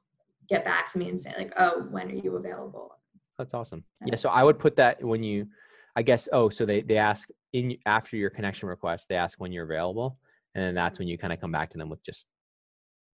[0.49, 2.97] get back to me and say like, "Oh, when are you available?"
[3.37, 3.85] That's awesome.
[4.05, 5.49] Yeah, so I would put that when you,
[5.97, 6.29] I guess.
[6.33, 10.19] Oh, so they they ask in after your connection request, they ask when you're available,
[10.55, 12.29] and then that's when you kind of come back to them with just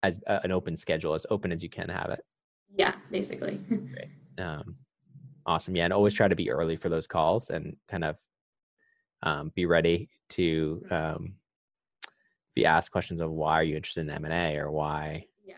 [0.03, 2.23] as uh, an open schedule, as open as you can have it.
[2.75, 3.59] Yeah, basically.
[4.39, 4.77] Um,
[5.45, 5.75] awesome.
[5.75, 8.15] Yeah, and always try to be early for those calls and kind of
[9.21, 11.33] um, be ready to um,
[12.55, 15.55] be asked questions of why are you interested in M and A or why yeah.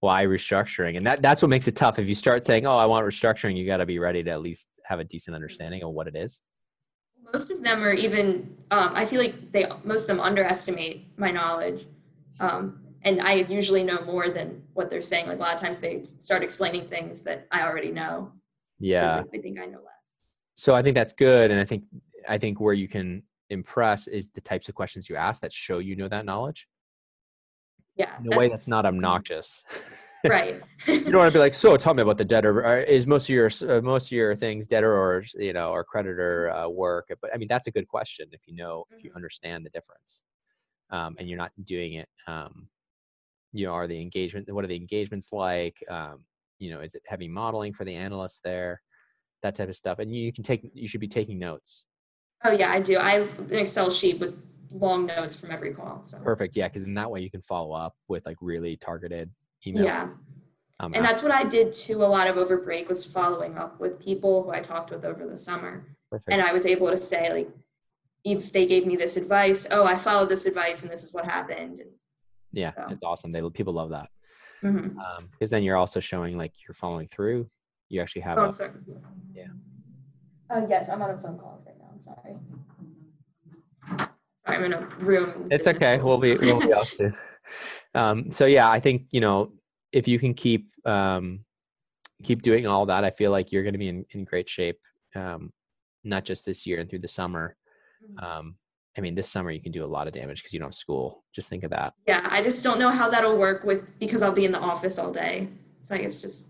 [0.00, 1.98] why restructuring, and that that's what makes it tough.
[1.98, 4.40] If you start saying, "Oh, I want restructuring," you got to be ready to at
[4.40, 6.42] least have a decent understanding of what it is.
[7.32, 11.30] Most of them are even um, I feel like they most of them underestimate my
[11.30, 11.86] knowledge.
[12.38, 15.28] Um, and I usually know more than what they're saying.
[15.28, 18.32] Like a lot of times they start explaining things that I already know.
[18.80, 19.22] Yeah.
[19.32, 19.94] I think I know less.
[20.56, 21.52] So I think that's good.
[21.52, 21.84] And I think,
[22.28, 25.78] I think where you can impress is the types of questions you ask that show
[25.78, 26.66] you know that knowledge.
[27.94, 28.18] Yeah.
[28.18, 29.64] In a way that's not obnoxious.
[30.28, 30.60] right.
[30.88, 32.80] you don't want to be like, so tell me about the debtor.
[32.80, 36.50] Is most of your uh, most of your things debtor or you know or creditor
[36.50, 37.10] uh, work?
[37.22, 39.16] But I mean, that's a good question if you know if you Mhm.
[39.16, 40.24] understand the difference,
[40.90, 42.08] um, and you're not doing it.
[42.26, 42.68] Um,
[43.52, 44.50] you know, are the engagement?
[44.52, 45.76] What are the engagements like?
[45.88, 46.24] Um,
[46.58, 48.80] you know, is it heavy modeling for the analysts there?
[49.42, 50.70] That type of stuff, and you, you can take.
[50.74, 51.84] You should be taking notes.
[52.44, 52.98] Oh yeah, I do.
[52.98, 54.34] I have an Excel sheet with
[54.70, 56.02] long notes from every call.
[56.04, 56.56] So Perfect.
[56.56, 59.30] Yeah, because in that way you can follow up with like really targeted
[59.66, 59.84] email.
[59.84, 60.08] yeah.
[60.80, 63.80] Um, And that's what I did too a lot of over break was following up
[63.80, 65.86] with people who I talked with over the summer.
[66.10, 66.30] perfect.
[66.30, 67.50] And I was able to say like
[68.24, 71.24] if they gave me this advice, oh, I followed this advice and this is what
[71.24, 71.82] happened.
[72.56, 72.86] Yeah, so.
[72.90, 73.30] it's awesome.
[73.30, 74.08] They people love that.
[74.64, 74.96] Mhm.
[74.96, 77.48] um, because then you're also showing like you're following through.
[77.90, 78.72] You actually have Oh, a sorry.
[79.34, 79.44] Yeah.
[80.48, 81.90] Uh, yes, I'm on a phone call right now.
[81.92, 82.36] I'm sorry.
[83.98, 84.08] Sorry,
[84.46, 85.48] I'm in a room.
[85.50, 85.98] It's okay.
[86.02, 87.14] We'll be we'll be off soon.
[87.94, 89.52] Um, so yeah, I think you know
[89.92, 91.44] if you can keep um,
[92.24, 94.80] keep doing all that, I feel like you're going to be in, in great shape.
[95.14, 95.52] Um,
[96.02, 97.56] not just this year and through the summer.
[98.04, 98.22] Mhm.
[98.22, 98.56] Um,
[98.96, 100.74] I mean, this summer you can do a lot of damage because you don't have
[100.74, 101.22] school.
[101.34, 101.94] Just think of that.
[102.06, 104.98] Yeah, I just don't know how that'll work with because I'll be in the office
[104.98, 105.48] all day.
[105.88, 106.46] So I guess just.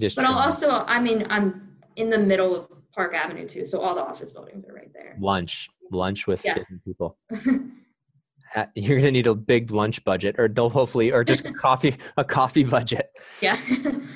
[0.00, 3.80] Just But I'll also, I mean, I'm in the middle of Park Avenue too, so
[3.80, 5.16] all the office buildings are right there.
[5.20, 6.54] lunch, lunch with Yeah.
[6.54, 7.16] different people.
[8.74, 11.96] You're going to need a big lunch budget, or they'll hopefully, or just a coffee,
[12.16, 13.10] a coffee budget.
[13.40, 13.58] yeah.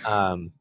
[0.05, 0.53] um,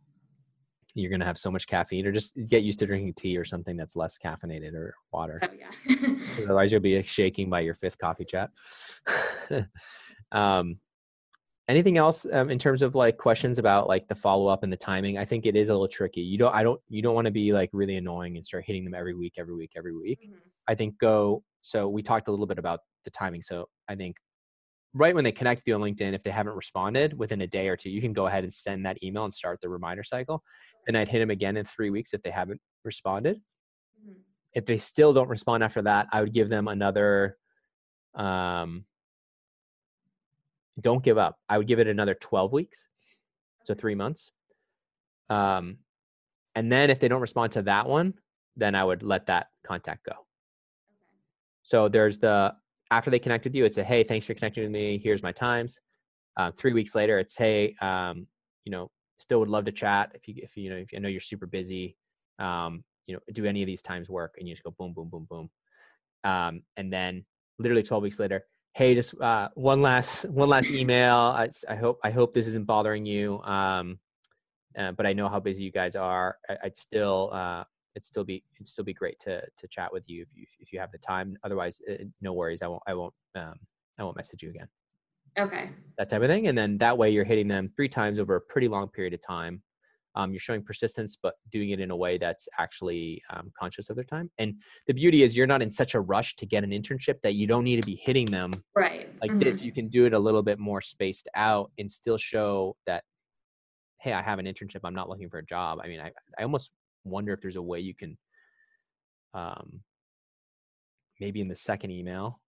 [0.98, 3.78] you're gonna have so much caffeine, or just get used to drinking tea or something
[3.78, 5.39] that's less caffeinated or water.
[5.43, 6.16] oh yeah.
[6.43, 8.50] Otherwise, you'll be shaking by your fifth coffee chat.
[10.32, 10.80] um,
[11.68, 14.78] anything else um, in terms of like questions about like the follow up and the
[14.78, 15.18] timing?
[15.18, 16.22] I think it is a little tricky.
[16.22, 18.86] You don't, I don't, you don't want to be like really annoying and start hitting
[18.86, 20.30] them every week, every week, every week.
[20.30, 20.38] Mhm.
[20.68, 21.43] I think go.
[21.62, 23.41] So we talked a little bit about the timing.
[23.41, 24.16] So I think
[24.98, 27.68] right when they connect with you on LinkedIn, if they haven't responded within a day
[27.70, 30.43] or two, you can go ahead and send that email and start the reminder cycle.
[30.86, 33.41] Then I'd hit them again in three weeks if they haven't responded.
[34.04, 34.16] Mhm.
[34.54, 37.38] If they still don't respond after that, I would give them another.
[38.16, 38.86] Um,
[40.80, 41.39] don't give up.
[41.50, 42.88] I would give it another 12 weeks.
[43.64, 44.32] So three months.
[45.30, 45.80] Um,
[46.56, 48.16] and then if they don't respond to that one,
[48.56, 50.26] then I would let that contact go.
[51.64, 52.56] So there's the
[52.91, 54.99] after they connect with you, it's a hey, thanks for connecting with me.
[55.03, 55.79] Here's my times.
[56.38, 58.27] Um, three weeks later, it's hey, um,
[58.63, 61.09] you know, still would love to chat if you if you know if I know
[61.09, 61.97] you're super busy.
[62.39, 64.35] Um, you know, do any of these times work?
[64.38, 65.49] And you just go boom, boom, boom, boom.
[66.23, 67.25] Um, and then
[67.57, 71.35] literally 12 weeks later, hey, just uh, one last one last email.
[71.67, 73.41] I hope I hope this isn't bothering you.
[73.41, 73.99] Um,
[74.77, 76.38] uh, but I know how busy you guys are.
[76.47, 77.63] I, I'd still uh,
[77.98, 80.72] it'd still be it'd still be great to to chat with you if you if
[80.72, 81.36] you have the time.
[81.43, 82.62] Otherwise, uh, no worries.
[82.62, 83.56] I won't I won't um,
[84.00, 84.68] I won't message you again.
[85.38, 85.72] Okay.
[85.98, 88.41] That type of thing, and then that way you're hitting them three times over a
[88.41, 89.64] pretty long period of time.
[90.14, 93.95] Um, you're showing persistence, but doing it in a way that's actually um, conscious of
[93.95, 94.32] their time.
[94.39, 94.56] And
[94.88, 97.45] the beauty is, you're not in such a rush to get an internship that you
[97.45, 99.08] don't need to be hitting them Right.
[99.22, 99.58] like this.
[99.62, 99.66] Mhm.
[99.66, 103.04] You can do it a little bit more spaced out and still show that,
[104.02, 104.80] hey, I have an internship.
[104.84, 105.80] I'm not looking for a job.
[105.84, 106.72] I mean, I, I almost
[107.10, 108.18] wonder if there's a way you can,
[109.34, 109.82] um,
[111.20, 112.39] maybe in the second email,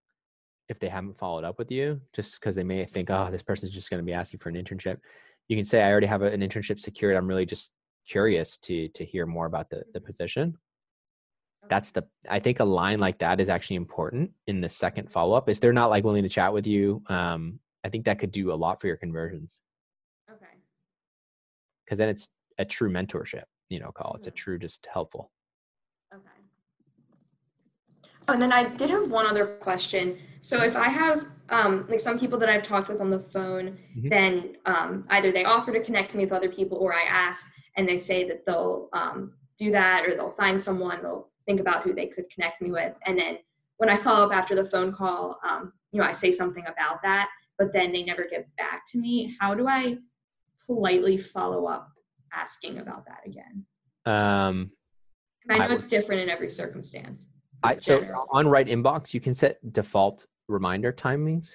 [0.68, 3.72] if they haven't followed up with you, just because they may think, oh, this person's
[3.72, 4.98] just going to be asking for an internship.
[5.48, 7.16] You can say, I already have an internship secured.
[7.16, 7.72] I'm really just
[8.08, 10.58] curious to to hear more about the the position.
[11.70, 15.36] That's the I think a line like that is actually important in the second follow
[15.36, 15.50] up.
[15.50, 18.52] If they're not like willing to chat with you, um, I think that could do
[18.52, 19.62] a lot for your conversions
[20.32, 20.46] Okay.
[21.86, 24.16] because then it's a true mentorship, you know, call.
[24.16, 24.36] It's a Mhm.
[24.36, 25.32] true just helpful.
[26.14, 26.24] Okay.
[28.28, 30.20] Oh, and then I did have one other question.
[30.42, 33.78] So if I have um, like some people that I've talked with on the phone,
[33.96, 34.10] Mhm.
[34.10, 37.88] then um, either they offer to connect me with other people, or I ask and
[37.88, 41.94] they say that they'll um, do that, or they'll find someone, they'll think about who
[41.94, 43.40] they could connect me with, and then
[43.78, 47.02] when I follow up after the phone call, um, you know, I say something about
[47.04, 49.36] that, but then they never get back to me.
[49.40, 49.98] How do I
[50.66, 51.90] politely follow up
[52.34, 53.66] asking about that again?
[54.06, 54.72] Um,
[55.50, 57.28] I I know would- it's different in every circumstance.
[57.64, 58.02] I so
[58.32, 61.54] on right inbox you can set default reminder timings.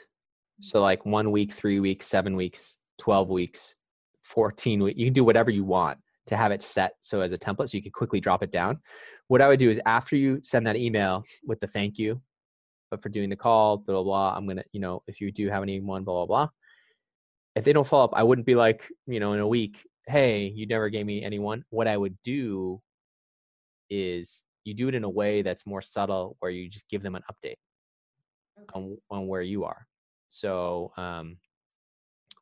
[0.61, 3.75] So like one week, three weeks, seven weeks, twelve weeks,
[4.23, 4.99] fourteen weeks.
[4.99, 5.99] You can do whatever you want.
[6.27, 8.81] to have it set so as a template so you can quickly drop it down.
[9.29, 12.23] What I would do is after you send that email with the thank you,
[12.91, 15.31] but for doing the call, blah, blah, blah, I'm going to, you know, if you
[15.31, 16.49] do have anyone, blah, blah, blah.
[17.57, 20.53] If they don't follow up, I wouldn't be like, you know, in a week, hey,
[20.55, 21.65] you never gave me anyone.
[21.71, 22.81] What I would do
[23.91, 27.15] is you do it in a way that's more subtle where you just give them
[27.15, 27.57] an update
[28.59, 28.73] okay.
[28.75, 29.87] on, on where you are.
[30.29, 31.37] So um,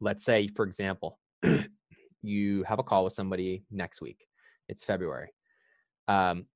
[0.01, 1.19] let's say, for example,
[2.23, 4.27] you have a call with somebody next week.
[4.69, 5.33] It's February.
[6.09, 6.47] Um,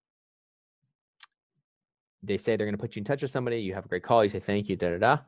[2.22, 3.58] they say they're going to put you in touch with somebody.
[3.60, 4.24] You have a great call.
[4.24, 4.76] You say thank you.
[4.76, 5.18] Da da da.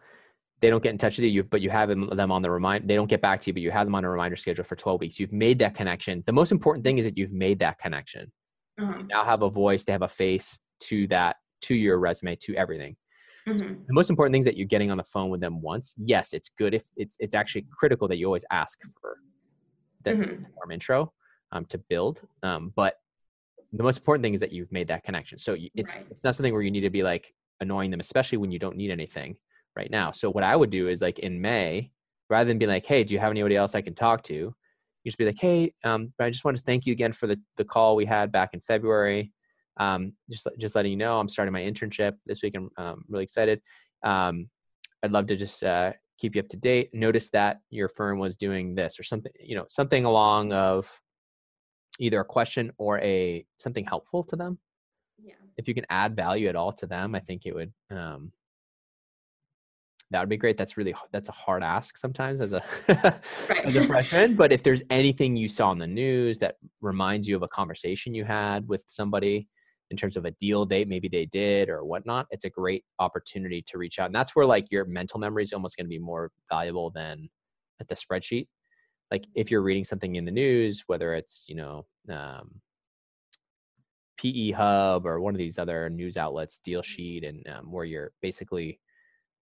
[0.60, 2.88] They don't get in touch with you, but you have them on the remind.
[2.88, 4.74] They don't get back to you, but you have them on a reminder schedule for
[4.74, 5.20] 12 weeks.
[5.20, 6.24] You've made that connection.
[6.26, 8.32] The most important thing is that you've made that connection.
[8.80, 9.08] Mm-hmm.
[9.08, 9.82] now have a voice.
[9.84, 12.96] They have a face to that, to your resume, to everything.
[13.46, 13.74] Mm-hmm.
[13.86, 15.94] The most important things that you're getting on the phone with them once.
[15.98, 19.16] Yes, it's good if it's it's actually critical that you always ask for
[20.04, 20.44] the mm-hmm.
[20.54, 21.12] warm intro
[21.50, 22.20] um, to build.
[22.42, 22.94] Um, but
[23.72, 25.38] the most important thing is that you've made that connection.
[25.38, 26.06] So it's right.
[26.10, 28.76] it's not something where you need to be like annoying them, especially when you don't
[28.76, 29.36] need anything
[29.78, 30.12] right now.
[30.12, 31.90] So what I would do is like in May,
[32.28, 34.54] rather than be like, "Hey, do you have anybody else I can talk to?" You
[35.06, 37.64] just be like, "Hey, um, I just want to thank you again for the the
[37.64, 39.32] call we had back in February.
[39.78, 42.54] Um, just just letting you know, I'm starting my internship this week.
[42.56, 43.62] I'm um, really excited.
[44.02, 44.50] Um,
[45.02, 46.90] I'd love to just uh, keep you up to date.
[46.92, 50.90] Notice that your firm was doing this or something, you know, something along of
[52.00, 54.58] either a question or a something helpful to them.
[55.22, 55.34] Yeah.
[55.56, 58.32] If you can add value at all to them, I think it would um
[60.10, 60.56] that would be great.
[60.56, 64.36] That's really that's a hard ask sometimes as a as a freshman.
[64.36, 68.14] But if there's anything you saw in the news that reminds you of a conversation
[68.14, 69.48] you had with somebody
[69.90, 73.62] in terms of a deal date, maybe they did or whatnot, it's a great opportunity
[73.66, 74.06] to reach out.
[74.06, 77.28] And that's where like your mental memory is almost going to be more valuable than
[77.80, 78.48] at the spreadsheet.
[79.10, 82.60] Like if you're reading something in the news, whether it's, you know, um,
[84.18, 88.12] PE Hub or one of these other news outlets, Deal Sheet, and um, where you're
[88.20, 88.80] basically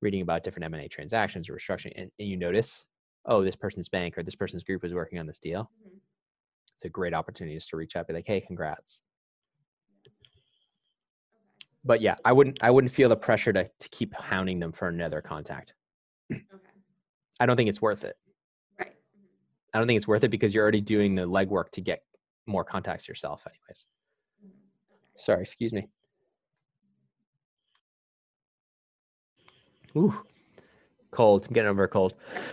[0.02, 2.84] reading about different M&A transactions or restructuring, and, and, you notice,
[3.24, 5.70] oh, this person's bank or this person's group is working on this deal.
[5.86, 5.96] Mm-hmm.
[6.76, 9.02] It's a great opportunity just to reach out, be like, hey, congrats
[11.86, 14.88] but yeah, I wouldn't I wouldn't feel the pressure to to keep hounding them for
[14.88, 15.74] another contact.
[16.30, 16.42] Okay.
[17.40, 18.16] I don't think it's worth it.
[18.78, 18.92] Right.
[19.72, 22.02] I don't think it's worth it because you're already doing the legwork to get
[22.46, 23.84] more contacts yourself, anyways.
[24.44, 24.56] Mm-hmm.
[25.16, 25.88] Sorry, excuse me.
[29.96, 30.14] Ooh,
[31.10, 31.46] cold.
[31.46, 32.14] I'm getting over a cold.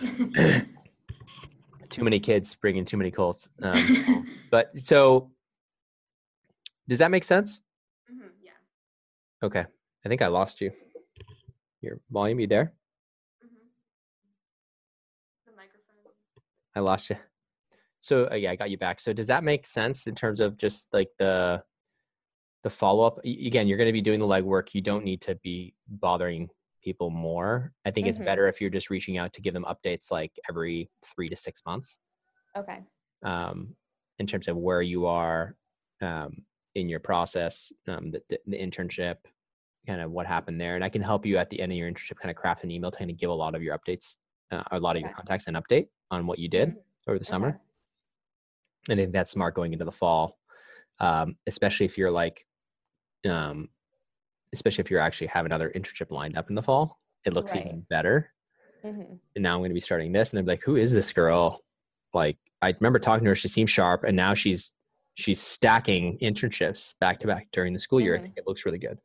[1.90, 3.50] too many kids bringing too many colds.
[3.62, 5.30] Um, but so,
[6.88, 7.60] does that make sense?
[8.42, 8.52] Yeah.
[9.42, 9.64] Okay.
[10.04, 10.70] I think I lost you.
[11.82, 12.72] Your volume, you there?
[13.44, 13.66] Mm-hmm.
[15.46, 16.12] The microphone.
[16.74, 17.16] I lost you.
[18.00, 19.00] So uh, yeah, I got you back.
[19.00, 21.62] So does that make sense in terms of just like the
[22.62, 23.18] the follow up?
[23.24, 24.68] Again, you're going to be doing the legwork.
[24.72, 26.48] You don't need to be bothering
[26.84, 27.72] people more.
[27.84, 28.10] I think mm-hmm.
[28.10, 31.36] it's better if you're just reaching out to give them updates like every three to
[31.36, 31.98] six months.
[32.56, 32.78] Okay.
[33.24, 33.74] Um,
[34.18, 35.56] in terms of where you are
[36.00, 39.16] um, in your process, um, the, the, the internship,
[39.86, 40.76] kind of what happened there.
[40.76, 42.70] And I can help you at the end of your internship kind of craft an
[42.70, 44.16] email to kind of give a lot of your updates,
[44.50, 47.10] uh, a lot of your contacts an update on what you did mm-hmm.
[47.10, 47.48] over the summer.
[47.48, 47.58] Okay.
[48.90, 50.38] And I think that's smart going into the fall,
[51.00, 52.46] um, especially if you're like,
[53.28, 53.68] um,
[54.54, 56.98] especially if you're actually have another internship lined up in the fall.
[57.24, 57.66] It looks right.
[57.66, 58.30] even better.
[58.84, 59.14] Mm-hmm.
[59.34, 61.62] And now I'm going to be starting this, and they're like, "Who is this girl?"
[62.12, 64.72] Like I remember talking to her; she seemed sharp, and now she's
[65.14, 68.14] she's stacking internships back to back during the school year.
[68.14, 68.20] Mm-hmm.
[68.20, 68.98] I think it looks really good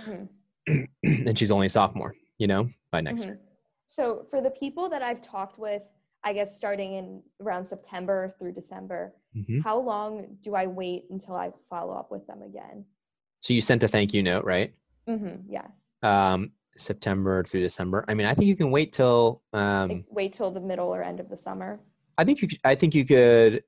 [0.00, 0.84] mm-hmm.
[1.28, 3.30] and she's only a sophomore, you know, by next mm-hmm.
[3.30, 3.40] year.
[3.86, 5.82] So for the people that I've talked with,
[6.24, 9.60] I guess starting in around September through December, mm-hmm.
[9.60, 12.84] how long do I wait until I follow up with them again?
[13.42, 14.72] So you sent a thank you note, right?
[15.08, 15.52] Mm-hmm.
[15.52, 15.68] Yes.
[16.02, 18.04] Um, September through December.
[18.08, 21.02] I mean, I think you can wait till um, like wait till the middle or
[21.02, 21.80] end of the summer.
[22.16, 22.48] I think you.
[22.48, 23.64] Could, I think you could.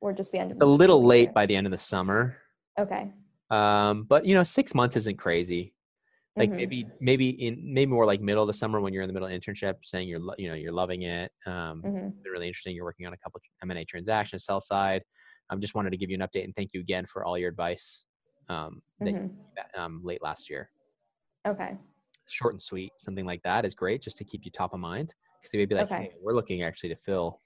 [0.00, 0.62] Or just the end of.
[0.62, 2.38] a little late by the end of the summer.
[2.78, 3.12] Okay.
[3.50, 5.74] Um, but you know, six months isn't crazy.
[6.36, 6.56] Like mm-hmm.
[6.56, 9.28] maybe, maybe in maybe more like middle of the summer when you're in the middle
[9.28, 11.30] of internship, saying you're you know you're loving it.
[11.46, 12.08] Um, mm-hmm.
[12.24, 12.74] really interesting.
[12.74, 15.02] You're working on a couple M and A transactions, sell side.
[15.50, 17.38] I um, just wanted to give you an update and thank you again for all
[17.38, 18.04] your advice
[18.48, 19.80] um, that mm-hmm.
[19.80, 20.70] um, late last year.
[21.46, 21.76] Okay.
[22.28, 25.14] Short and sweet, something like that is great, just to keep you top of mind.
[25.40, 26.02] Because they may be like, okay.
[26.02, 27.40] hey, we're looking actually to fill.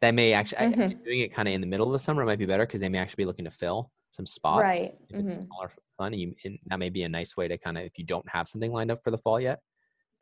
[0.00, 1.04] That may actually mm-hmm.
[1.04, 2.88] doing it kind of in the middle of the summer might be better because they
[2.88, 4.60] may actually be looking to fill some spot.
[4.60, 4.94] Right.
[5.08, 5.30] If mm-hmm.
[5.30, 7.84] it's smaller fun, and, you, and that may be a nice way to kind of
[7.84, 9.60] if you don't have something lined up for the fall yet.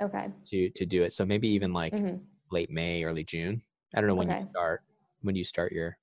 [0.02, 0.26] Okay.
[0.50, 2.16] To to do it, so maybe even like mm-hmm.
[2.50, 3.62] late May, early June.
[3.94, 4.40] I don't know when okay.
[4.40, 4.82] you start.
[5.20, 5.96] when you start your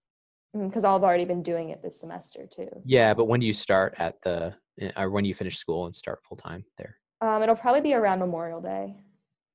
[0.54, 2.68] because mm, I've already been doing it this semester too.
[2.72, 2.82] So.
[2.86, 5.86] Yeah, but when do you start at the eh, or when do you finish school
[5.86, 6.97] and start full time there?
[7.22, 8.95] Um, it'll probably be around Memorial Day.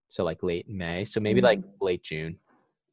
[0.08, 1.04] So like late May.
[1.04, 1.46] So maybe mm-hmm.
[1.46, 2.38] like late June.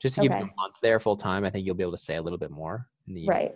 [0.02, 0.30] Just to okay.
[0.30, 2.22] give you a month there full time, I think you'll be able to say a
[2.22, 2.88] little bit more.
[3.06, 3.56] The, right.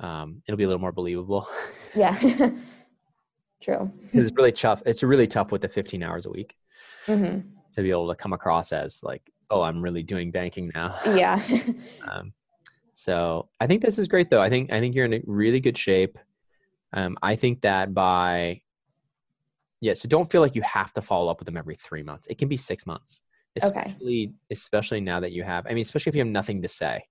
[0.00, 1.48] Um, it'll be a little more believable.
[1.92, 2.16] Yeah.
[3.60, 3.90] True.
[4.12, 4.80] it's really tough.
[4.86, 6.54] It's really tough with the 15 hours a week
[7.08, 7.40] mm-hmm.
[7.72, 10.96] to be able to come across as like, oh, I'm really doing banking now.
[11.04, 11.42] Yeah.
[12.08, 12.32] um,
[12.94, 14.40] so I think this is great though.
[14.40, 16.18] I think I think you're in a really good shape.
[16.92, 18.62] Um, I think that by
[19.80, 22.26] yeah, so don't feel like you have to follow up with them every three months.
[22.28, 23.22] It can be six months.
[23.56, 24.34] Especially okay.
[24.52, 27.04] especially now that you have I mean, especially if you have nothing to say.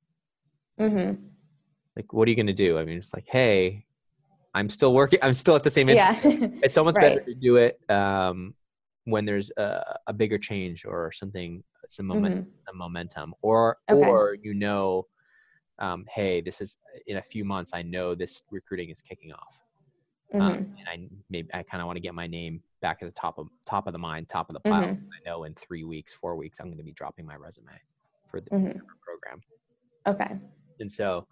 [0.80, 1.22] Mm-hmm.
[1.96, 2.78] Like what are you gonna do?
[2.78, 3.86] I mean, it's like, hey,
[4.54, 6.18] I'm still working I'm still at the same yeah.
[6.24, 7.18] it's almost right.
[7.18, 8.54] better to do it um,
[9.06, 12.78] when there's a, a, bigger change or something some moment, mm-hmm.
[12.78, 14.08] momentum or okay.
[14.08, 15.06] or you know
[15.80, 16.78] um, hey, this is
[17.08, 17.72] in a few months.
[17.74, 19.60] I know this recruiting is kicking off,
[20.34, 20.52] um, mm-hmm.
[20.52, 23.20] um, and I maybe I kind of want to get my name back at the
[23.20, 24.84] top of top of the mind, top of the pile.
[24.84, 25.06] Mm-hmm.
[25.06, 27.72] I know in three weeks, four weeks, I'm going to be dropping my resume
[28.30, 28.80] for the mm-hmm.
[29.04, 29.42] program.
[30.08, 30.36] Okay.
[30.80, 31.28] And so,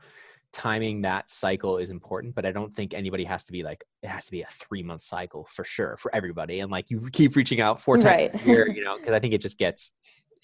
[0.52, 4.10] timing that cycle is important, but I don't think anybody has to be like it
[4.10, 6.62] has to be a three month cycle for sure for everybody.
[6.62, 8.42] And like you keep reaching out four times right.
[8.42, 9.92] a year, you know, because I think it just gets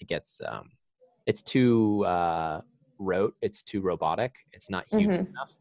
[0.00, 0.70] it gets um,
[1.26, 2.60] it's too uh,
[3.04, 5.30] rote it's too robotic it's not human mm-hmm.
[5.30, 5.56] enough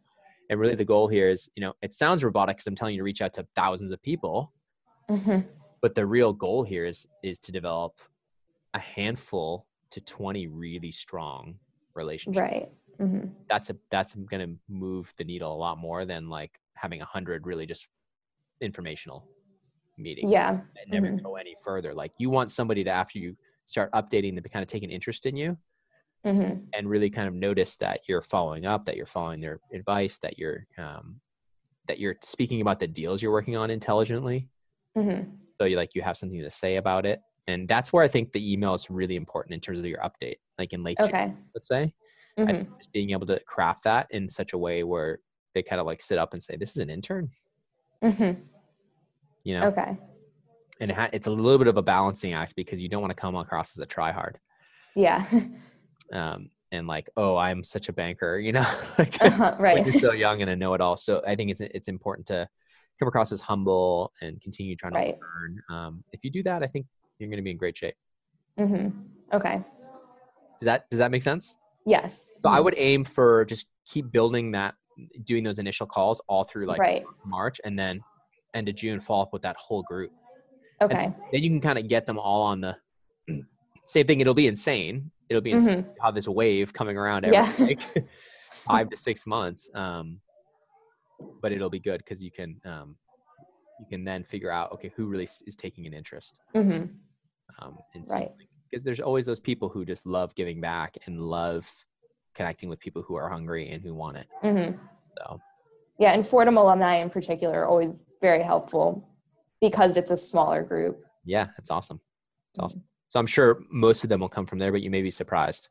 [0.49, 2.99] and really the goal here is you know it sounds robotic because i'm telling you
[2.99, 4.51] to reach out to thousands of people
[5.09, 5.39] mm-hmm.
[5.81, 7.99] but the real goal here is is to develop
[8.73, 11.55] a handful to 20 really strong
[11.93, 13.27] relationships right mm-hmm.
[13.49, 17.05] that's a that's going to move the needle a lot more than like having a
[17.05, 17.87] hundred really just
[18.61, 19.27] informational
[19.97, 21.23] meetings yeah and never mm-hmm.
[21.23, 23.35] go any further like you want somebody to after you
[23.65, 25.57] start updating to kind of take an interest in you
[26.25, 26.65] mm-hmm.
[26.73, 30.37] and really kind of notice that you're following up, that you're following their advice, that
[30.37, 31.19] you're um,
[31.87, 34.47] that you're speaking about the deals you're working on intelligently.
[34.97, 35.29] Mm-hmm.
[35.59, 38.31] So you like you have something to say about it, and that's where I think
[38.31, 41.25] the email is really important in terms of your update, like in late okay.
[41.25, 41.93] June, let's say.
[42.39, 42.73] Mm-hmm.
[42.79, 45.19] just being able to craft that in such a way where
[45.53, 47.29] they kind of like sit up and say, "This is an intern."
[48.03, 48.41] Mm-hmm.
[49.43, 49.67] You know.
[49.67, 49.97] Okay.
[50.79, 53.11] And it ha- it's a little bit of a balancing act because you don't want
[53.11, 54.35] to come across as a tryhard.
[54.95, 55.25] Yeah.
[56.11, 58.65] um, and like, oh, I'm such a banker, you know,
[58.97, 59.85] like, uh-huh, right?
[59.85, 60.97] you're so young and a know it all.
[60.97, 62.47] So I think it's it's important to
[62.99, 65.15] come across as humble and continue trying right.
[65.15, 65.61] to learn.
[65.69, 66.85] Um, if you do that, I think
[67.17, 67.95] you're going to be in great shape.
[68.59, 68.89] Mm-hmm.
[69.35, 69.61] Okay.
[70.59, 71.57] Does that does that make sense?
[71.85, 72.27] Yes.
[72.27, 72.55] So mm-hmm.
[72.55, 74.75] I would aim for just keep building that,
[75.23, 77.03] doing those initial calls all through like right.
[77.25, 78.01] March, and then
[78.53, 80.11] end of June, follow up with that whole group.
[80.81, 81.05] Okay.
[81.05, 82.77] And then you can kind of get them all on the
[83.83, 84.21] same thing.
[84.21, 85.89] It'll be insane it'll be mm-hmm.
[85.99, 87.51] how this wave coming around every yeah.
[87.59, 87.81] like
[88.51, 89.69] five to six months.
[89.73, 90.19] Um,
[91.41, 92.95] but it'll be good because you can um,
[93.79, 96.39] you can then figure out okay who really is taking an interest.
[96.55, 96.85] Mm-hmm.
[97.59, 97.77] Um,
[98.09, 98.31] right.
[98.69, 101.69] Because there's always those people who just love giving back and love
[102.33, 104.27] connecting with people who are hungry and who want it.
[104.43, 104.77] Mm-hmm.
[105.17, 105.39] So.
[105.99, 109.07] Yeah, and Fordham alumni in particular are always very helpful
[109.61, 111.03] because it's a smaller group.
[111.23, 111.99] Yeah, that's awesome.
[112.51, 112.65] It's mm-hmm.
[112.65, 112.83] awesome.
[113.13, 115.69] So I'm sure most of them will come from there, but you may be surprised.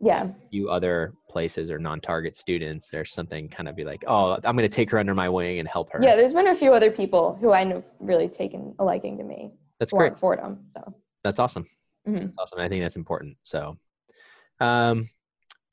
[0.00, 0.28] Yeah.
[0.48, 4.66] You other places or non-target students, there's something kind of be like, oh, I'm going
[4.66, 6.00] to take her under my wing and help her.
[6.02, 9.24] Yeah, there's been a few other people who I know really taken a liking to
[9.24, 9.50] me.
[9.78, 10.18] That's great.
[10.18, 10.60] Fordham.
[10.68, 11.66] So that's awesome.
[12.08, 12.18] Mm-hmm.
[12.18, 12.60] That's awesome.
[12.60, 13.36] I think that's important.
[13.42, 13.76] So,
[14.58, 15.06] um,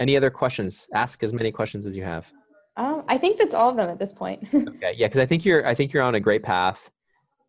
[0.02, 0.90] any other questions?
[0.94, 2.28] Ask as many questions as you have.
[2.76, 4.46] Um, I think that's all of them at this point.
[4.54, 4.94] okay.
[4.98, 6.92] Yeah, because I think you're I think you're on a great path.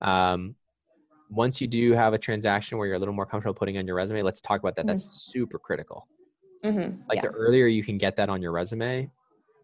[0.01, 0.55] Um,
[1.31, 3.97] once you do have a transaction where you're a little more comfortable putting on your
[3.97, 4.83] resume, let's talk about that.
[4.83, 4.89] Mm-hmm.
[4.89, 6.07] That's super critical.
[6.65, 7.03] Mm-hmm.
[7.09, 7.23] Like yeah.
[7.23, 9.11] the earlier you can get that on your resume,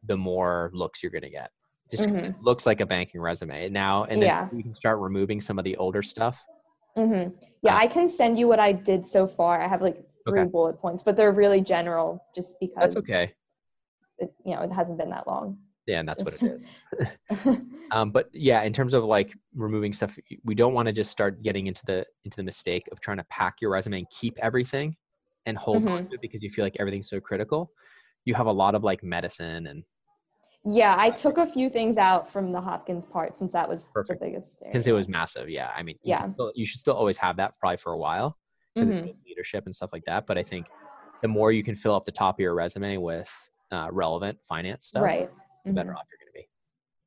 [0.06, 1.50] the more looks you're going to get.
[1.90, 2.42] Just mm-hmm.
[2.42, 4.48] looks like a banking resume now, and then yeah.
[4.54, 6.42] you can start removing some of the older stuff.
[6.96, 7.34] Mm-hmm.
[7.62, 9.60] Yeah, uh, I can send you what I did so far.
[9.60, 10.50] I have like three okay.
[10.50, 12.94] bullet points, but they're really general, just because.
[12.94, 13.34] That's okay.
[14.18, 16.62] It, you know, it hasn't been that long yeah and that's what it
[17.30, 17.58] is
[17.90, 21.42] um, but yeah in terms of like removing stuff we don't want to just start
[21.42, 24.96] getting into the into the mistake of trying to pack your resume and keep everything
[25.46, 25.92] and hold mm-hmm.
[25.92, 27.70] on to it because you feel like everything's so critical
[28.24, 29.84] you have a lot of like medicine and
[30.64, 34.20] yeah i took a few things out from the hopkins part since that was Perfect.
[34.20, 36.94] the biggest since it was massive yeah i mean yeah you, still, you should still
[36.94, 38.38] always have that probably for a while
[38.76, 39.08] mm-hmm.
[39.26, 40.66] leadership and stuff like that but i think
[41.20, 44.86] the more you can fill up the top of your resume with uh, relevant finance
[44.86, 45.30] stuff right
[45.64, 45.98] the better mm-hmm.
[45.98, 46.48] off you're going to be.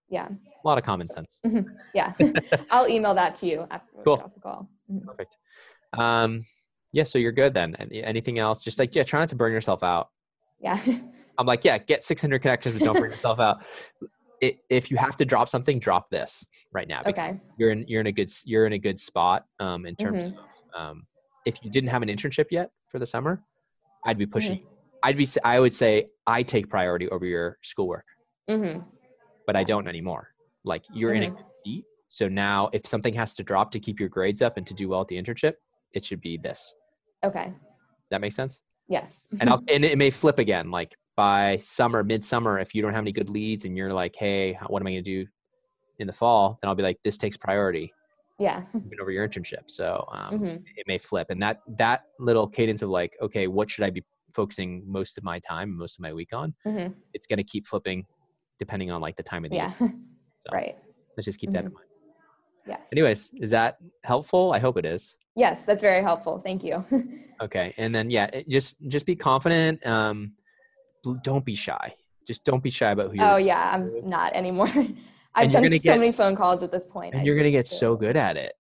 [0.10, 0.28] Yeah.
[0.64, 1.40] A lot of common sense.
[1.46, 1.70] Mm-hmm.
[1.94, 2.14] Yeah.
[2.72, 4.18] I'll email that to you after we cool.
[4.18, 4.70] get off the call.
[4.92, 5.08] Mm-hmm.
[5.08, 5.38] Perfect.
[5.94, 6.46] Um,
[6.92, 7.76] yeah, so you're good then.
[7.76, 8.64] Anything else?
[8.64, 10.10] Just like, yeah, try not to burn yourself out.
[10.60, 10.80] Yeah.
[11.38, 13.60] I'm like, yeah, get 600 connections and don't burn yourself out.
[14.42, 17.02] It, if you have to drop something, drop this right now.
[17.06, 17.40] Okay.
[17.58, 20.38] You're in you're in a good you're in a good spot um, in terms Mhm.
[20.38, 21.08] of um,
[21.46, 23.44] if you didn't have an internship yet for the summer,
[24.06, 24.60] I'd be pushing.
[24.60, 24.68] Mm-hmm.
[25.04, 28.06] I'd be I would say I take priority over your schoolwork,
[28.50, 28.80] Mm-hmm.
[29.46, 30.30] but I don't anymore.
[30.64, 34.00] Like you're in a good seat, so now if something has to drop to keep
[34.00, 35.54] your grades up and to do well at the internship,
[35.94, 36.74] it should be this.
[37.24, 37.54] Okay.
[38.12, 38.62] That makes sense.
[38.88, 39.28] Yes.
[39.40, 40.72] and I'll, and it may flip again.
[40.72, 44.58] Like by summer, midsummer, if you don't have any good leads and you're like, hey,
[44.68, 45.30] what am I going to do
[46.00, 46.58] in the fall?
[46.62, 47.94] Then I'll be like, this takes priority
[48.40, 48.64] yeah.
[48.76, 49.64] even over your internship.
[49.68, 50.64] So um, Mhm.
[50.76, 54.04] it may flip, and that that little cadence of like, okay, what should I be
[54.34, 56.54] focusing most of my time, most of my week on?
[56.66, 56.94] Mhm.
[57.14, 58.06] It's going to keep flipping
[58.60, 59.72] depending on like the time of the Yeah.
[59.80, 59.94] year.
[60.40, 60.78] So right.
[61.18, 61.74] let's just keep that in Mhm.
[61.74, 61.88] mind.
[62.68, 62.82] Yes.
[62.92, 64.54] Anyways, is that helpful?
[64.54, 65.16] I hope it is.
[65.36, 66.40] Yes, that's very helpful.
[66.40, 66.86] Thank you.
[67.42, 69.86] Okay, and then yeah, it- just just be confident.
[69.86, 70.34] Um,
[71.24, 71.94] don't be shy.
[72.28, 73.26] Just don't be shy about who you're.
[73.34, 74.68] oh yeah, I'm not anymore.
[75.36, 77.14] I've done so get- many phone calls at this point.
[77.14, 78.54] and I you're gonna get so good at it.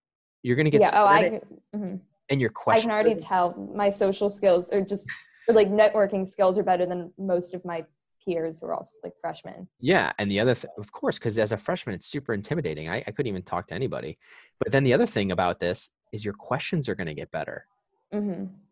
[0.43, 0.91] You're gonna get yeah.
[0.91, 1.25] so Oh, good I.
[1.25, 1.99] at it, mhm.
[2.29, 5.07] and your I can already tell my social skills are just
[5.47, 7.83] like networking skills are better than most of my
[8.27, 9.67] peers who are also like freshmen.
[9.79, 12.89] Yeah, and the other, th- of course, because as a freshman, it's super intimidating.
[12.89, 14.17] I, I couldn't even talk to anybody.
[14.59, 17.65] But then the other thing about this is your questions are gonna get better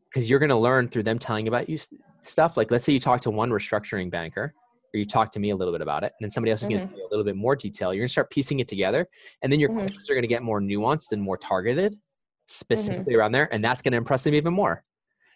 [0.09, 1.77] because you're gonna learn through them telling about you
[2.23, 2.57] stuff.
[2.57, 4.53] Like, let's say you talk to one restructuring banker,
[4.93, 6.67] or you talk to me a little bit about it, and then somebody else is
[6.67, 7.93] gonna give you a little bit more detail.
[7.93, 9.07] You're gonna start piecing it together,
[9.41, 9.79] and then your Mhm.
[9.79, 12.51] questions are gonna get more nuanced and more targeted, Mm-hmm.
[12.51, 14.83] specifically around there, and that's gonna impress them even more.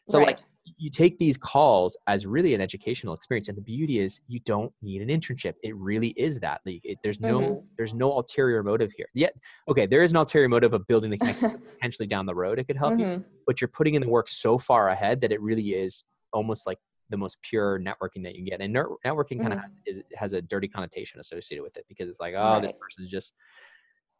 [0.07, 0.27] So, Right.
[0.27, 0.39] like,
[0.77, 4.71] you take these calls as really an educational experience, and the beauty is you don't
[4.81, 5.53] need an internship.
[5.63, 6.61] It really is that.
[6.65, 7.63] Like, it, there's no Mhm.
[7.77, 9.07] there's no ulterior motive here.
[9.15, 9.33] Yet,
[9.67, 12.59] okay, there is an ulterior motive of building the connection potentially down the road.
[12.59, 13.25] It could help you Mhm.
[13.47, 16.03] but you're putting in the work so far ahead that it really is
[16.33, 16.77] almost like
[17.09, 18.61] the most pure networking that you can get.
[18.61, 19.71] And networking kind of Mhm.
[19.87, 22.79] has, has a dirty connotation associated with it because it's like, oh, this Right.
[22.79, 23.33] person's just.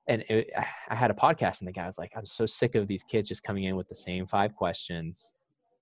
[0.08, 0.50] And it,
[0.90, 3.28] I had a podcast, and the guy was like, "I'm so sick of these kids
[3.28, 5.36] just coming in with the same five questions.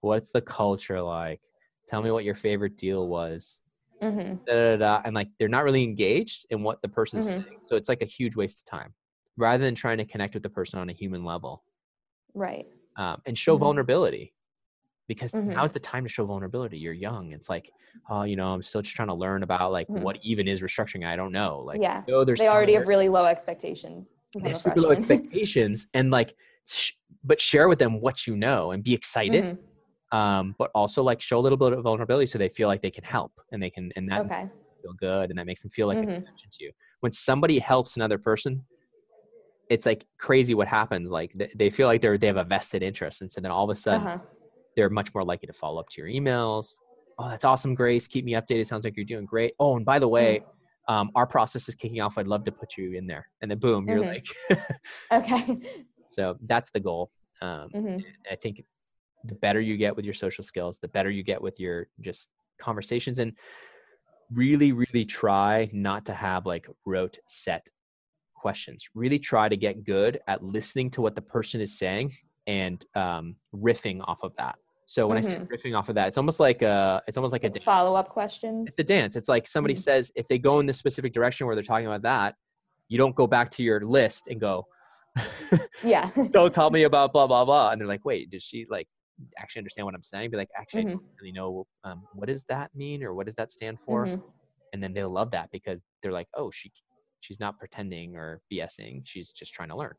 [0.08, 1.42] What's the culture like?
[1.88, 3.62] Tell me what your favorite deal was."
[4.02, 4.40] Mhm.
[4.46, 5.02] Da, da, da.
[5.06, 7.30] And like, they're not really engaged in what the person's Mhm.
[7.44, 8.94] saying, so it's like a huge waste of time,
[9.38, 11.64] rather than trying to connect with the person on a human level
[12.34, 12.68] Right.
[12.98, 13.62] um, and show Mhm.
[13.62, 14.34] vulnerability
[15.08, 15.48] because Mhm.
[15.54, 17.72] now's the time to show vulnerability you're young it's like
[18.10, 20.02] oh you know i'm still just trying to learn about like Mhm.
[20.02, 22.04] what even is restructuring i don't know like yeah.
[22.08, 24.14] no there's They already have really low expectations.
[24.42, 26.36] they have super low expectations and like
[26.66, 26.92] sh-
[27.24, 29.58] but share with them what you know and be excited Mhm.
[30.12, 32.92] Um, but also like show a little bit of vulnerability so they feel like they
[32.92, 34.46] can help and they can and that Okay.
[34.82, 36.16] feel good and that makes them feel like a Mhm.
[36.16, 38.66] connection to you when somebody helps another person
[39.70, 42.82] it's like crazy what happens like they, they feel like they're they have a vested
[42.84, 44.18] interest and so then all of a sudden Uh-huh.
[44.78, 46.68] they're much more likely to follow up to your emails.
[47.18, 48.08] Oh, that's awesome, Grace.
[48.08, 48.68] Keep me updated.
[48.68, 49.54] Sounds like you're doing great.
[49.60, 50.40] Oh, and by the way,
[50.88, 52.20] um, our process is kicking off.
[52.20, 53.28] I'd love to put you in there.
[53.42, 54.14] And then boom, you're Mhm.
[54.14, 54.28] like,
[55.12, 55.58] Okay.
[56.08, 57.10] so that's the goal.
[57.42, 58.04] Um, Mhm.
[58.32, 58.64] I think
[59.28, 62.30] the better you get with your social skills, the better you get with your just
[62.60, 63.34] conversations and
[64.32, 67.68] really, really try not to have like rote set
[68.36, 68.86] questions.
[68.94, 72.14] Really try to get good at listening to what the person is saying
[72.46, 74.56] and um, riffing off of that.
[74.86, 75.48] So when I say Mhm.
[75.50, 78.70] riffing off of that, it's almost like a, it's almost like a follow-up questions.
[78.70, 79.18] It's a dance.
[79.18, 79.80] It's like somebody Mhm.
[79.80, 82.36] says if they go in this specific direction where they're talking about that,
[82.88, 84.66] you don't go back to your list and go,
[85.84, 86.10] Yeah.
[86.32, 88.88] don't tell me about blah blah blah and they're like wait does she like
[89.38, 90.90] actually understand what i'm saying be like actually Mm-hmm.
[90.90, 94.06] i don't really know um, what does that mean or what does that stand for
[94.06, 94.22] Mhm.
[94.74, 96.72] and then they'll love that because they're like oh she
[97.22, 99.96] she's not pretending or bsing she's just trying to learn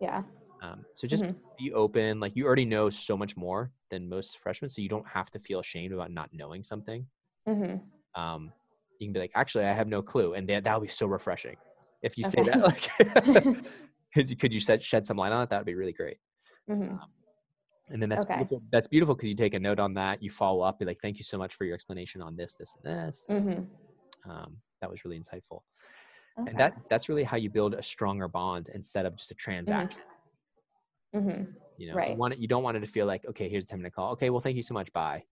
[0.00, 0.22] Yeah.
[0.62, 1.34] um, so just Mhm.
[1.58, 5.08] be open like you already know so much more than most freshmen so you don't
[5.08, 7.06] have to feel ashamed about not knowing something
[7.48, 7.80] Mhm.
[8.14, 8.52] um,
[8.98, 11.56] you can be like actually i have no clue and that that'll be so refreshing
[12.02, 12.90] if you say that like
[14.14, 16.18] could you, could you shed, shed some light on it that would be really great
[16.68, 16.98] Mhm.
[17.90, 18.36] And then that's Okay.
[18.36, 18.62] beautiful.
[18.70, 20.22] That's beautiful because you take a note on that.
[20.22, 22.74] You follow up, be like, "Thank you so much for your explanation on this, this,
[22.74, 23.26] and this.
[23.28, 23.66] Mhm.
[24.24, 25.62] Um, that was really insightful."
[26.38, 26.50] Okay.
[26.50, 30.02] And that that's really how you build a stronger bond instead of just a transaction.
[31.14, 31.54] Mhm.
[31.76, 32.10] You know, Right.
[32.10, 33.94] you want it, you don't want it to feel like, "Okay, here's a ten minute
[33.94, 34.12] call.
[34.12, 34.92] Okay, well, thank you so much.
[34.92, 35.24] Bye."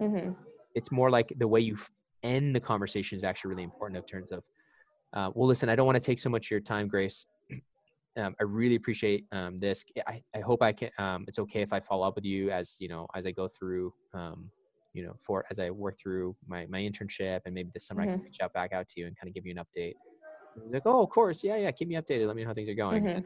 [0.00, 0.36] Mhm.
[0.74, 1.76] It's more like the way you
[2.22, 4.44] end the conversation is actually really important in terms of,
[5.12, 7.26] uh, "Well, listen, I don't want to take so much of your time, Grace."
[8.16, 9.84] Um, I really appreciate um, this.
[10.06, 10.90] I, I hope I can.
[10.98, 13.48] Um, it's okay if I follow up with you as you know as I go
[13.48, 14.50] through um,
[14.94, 18.06] you know, for as I work through my my internship and maybe this summer I
[18.06, 19.94] can reach out back out to you and kind of give you an update.
[20.70, 22.26] Like, oh, of course, yeah, yeah, keep me updated.
[22.26, 23.04] Let me know how things are going.
[23.04, 23.24] Mhm.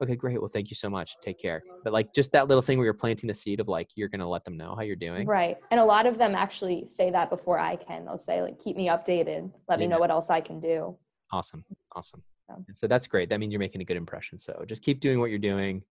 [0.00, 0.40] Okay, great.
[0.40, 1.16] Well, thank you so much.
[1.22, 1.60] Take care.
[1.82, 4.28] But like just that little thing where you're planting the seed of like you're gonna
[4.28, 5.26] let them know how you're doing.
[5.26, 5.56] Right.
[5.70, 8.04] And a lot of them actually say that before I can.
[8.04, 9.50] They'll say like, "Keep me updated.
[9.68, 9.86] Let yeah.
[9.86, 10.96] me know what else I can do."
[11.32, 11.64] Awesome.
[11.96, 12.22] Awesome.
[12.76, 13.28] So that's great.
[13.28, 14.38] That means you're making a good impression.
[14.38, 15.82] So just keep doing what you're doing.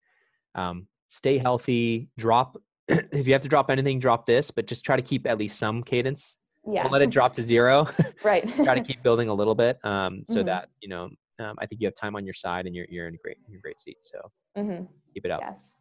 [0.56, 2.10] Um, stay healthy.
[2.18, 5.38] Drop if you have to drop anything, drop this, but just try to keep at
[5.38, 6.38] least some cadence.
[6.66, 6.84] Yeah.
[6.84, 7.88] Don't let it drop to zero.
[8.24, 8.48] right.
[8.50, 10.48] try to keep building a little bit, um, so mm-hmm.
[10.48, 11.10] that you know.
[11.40, 13.38] Um, I think you have time on your side, and you're you're in a great
[13.48, 13.98] in a great seat.
[14.02, 14.20] So
[14.58, 14.86] mm-hmm.
[15.14, 15.42] keep it up.
[15.42, 15.74] Yes.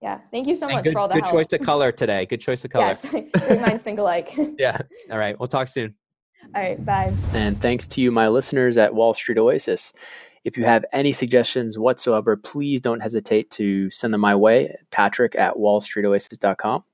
[0.00, 0.18] Yeah.
[0.32, 1.36] Thank you so and much good, for all the good help.
[1.36, 2.26] choice of color today.
[2.26, 2.86] Good choice of color.
[2.86, 3.12] Yes.
[3.12, 4.34] Minds think alike.
[4.58, 4.78] yeah.
[5.10, 5.38] All right.
[5.38, 5.94] We'll talk soon.
[6.54, 6.84] All right.
[6.84, 7.14] Bye.
[7.32, 9.92] And thanks to you, my listeners at Wall Street Oasis.
[10.44, 15.36] If you have any suggestions whatsoever, please don't hesitate to send them my way, patrick
[15.36, 16.84] at wallstreetoasis.com.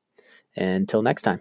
[0.57, 1.41] Until next time.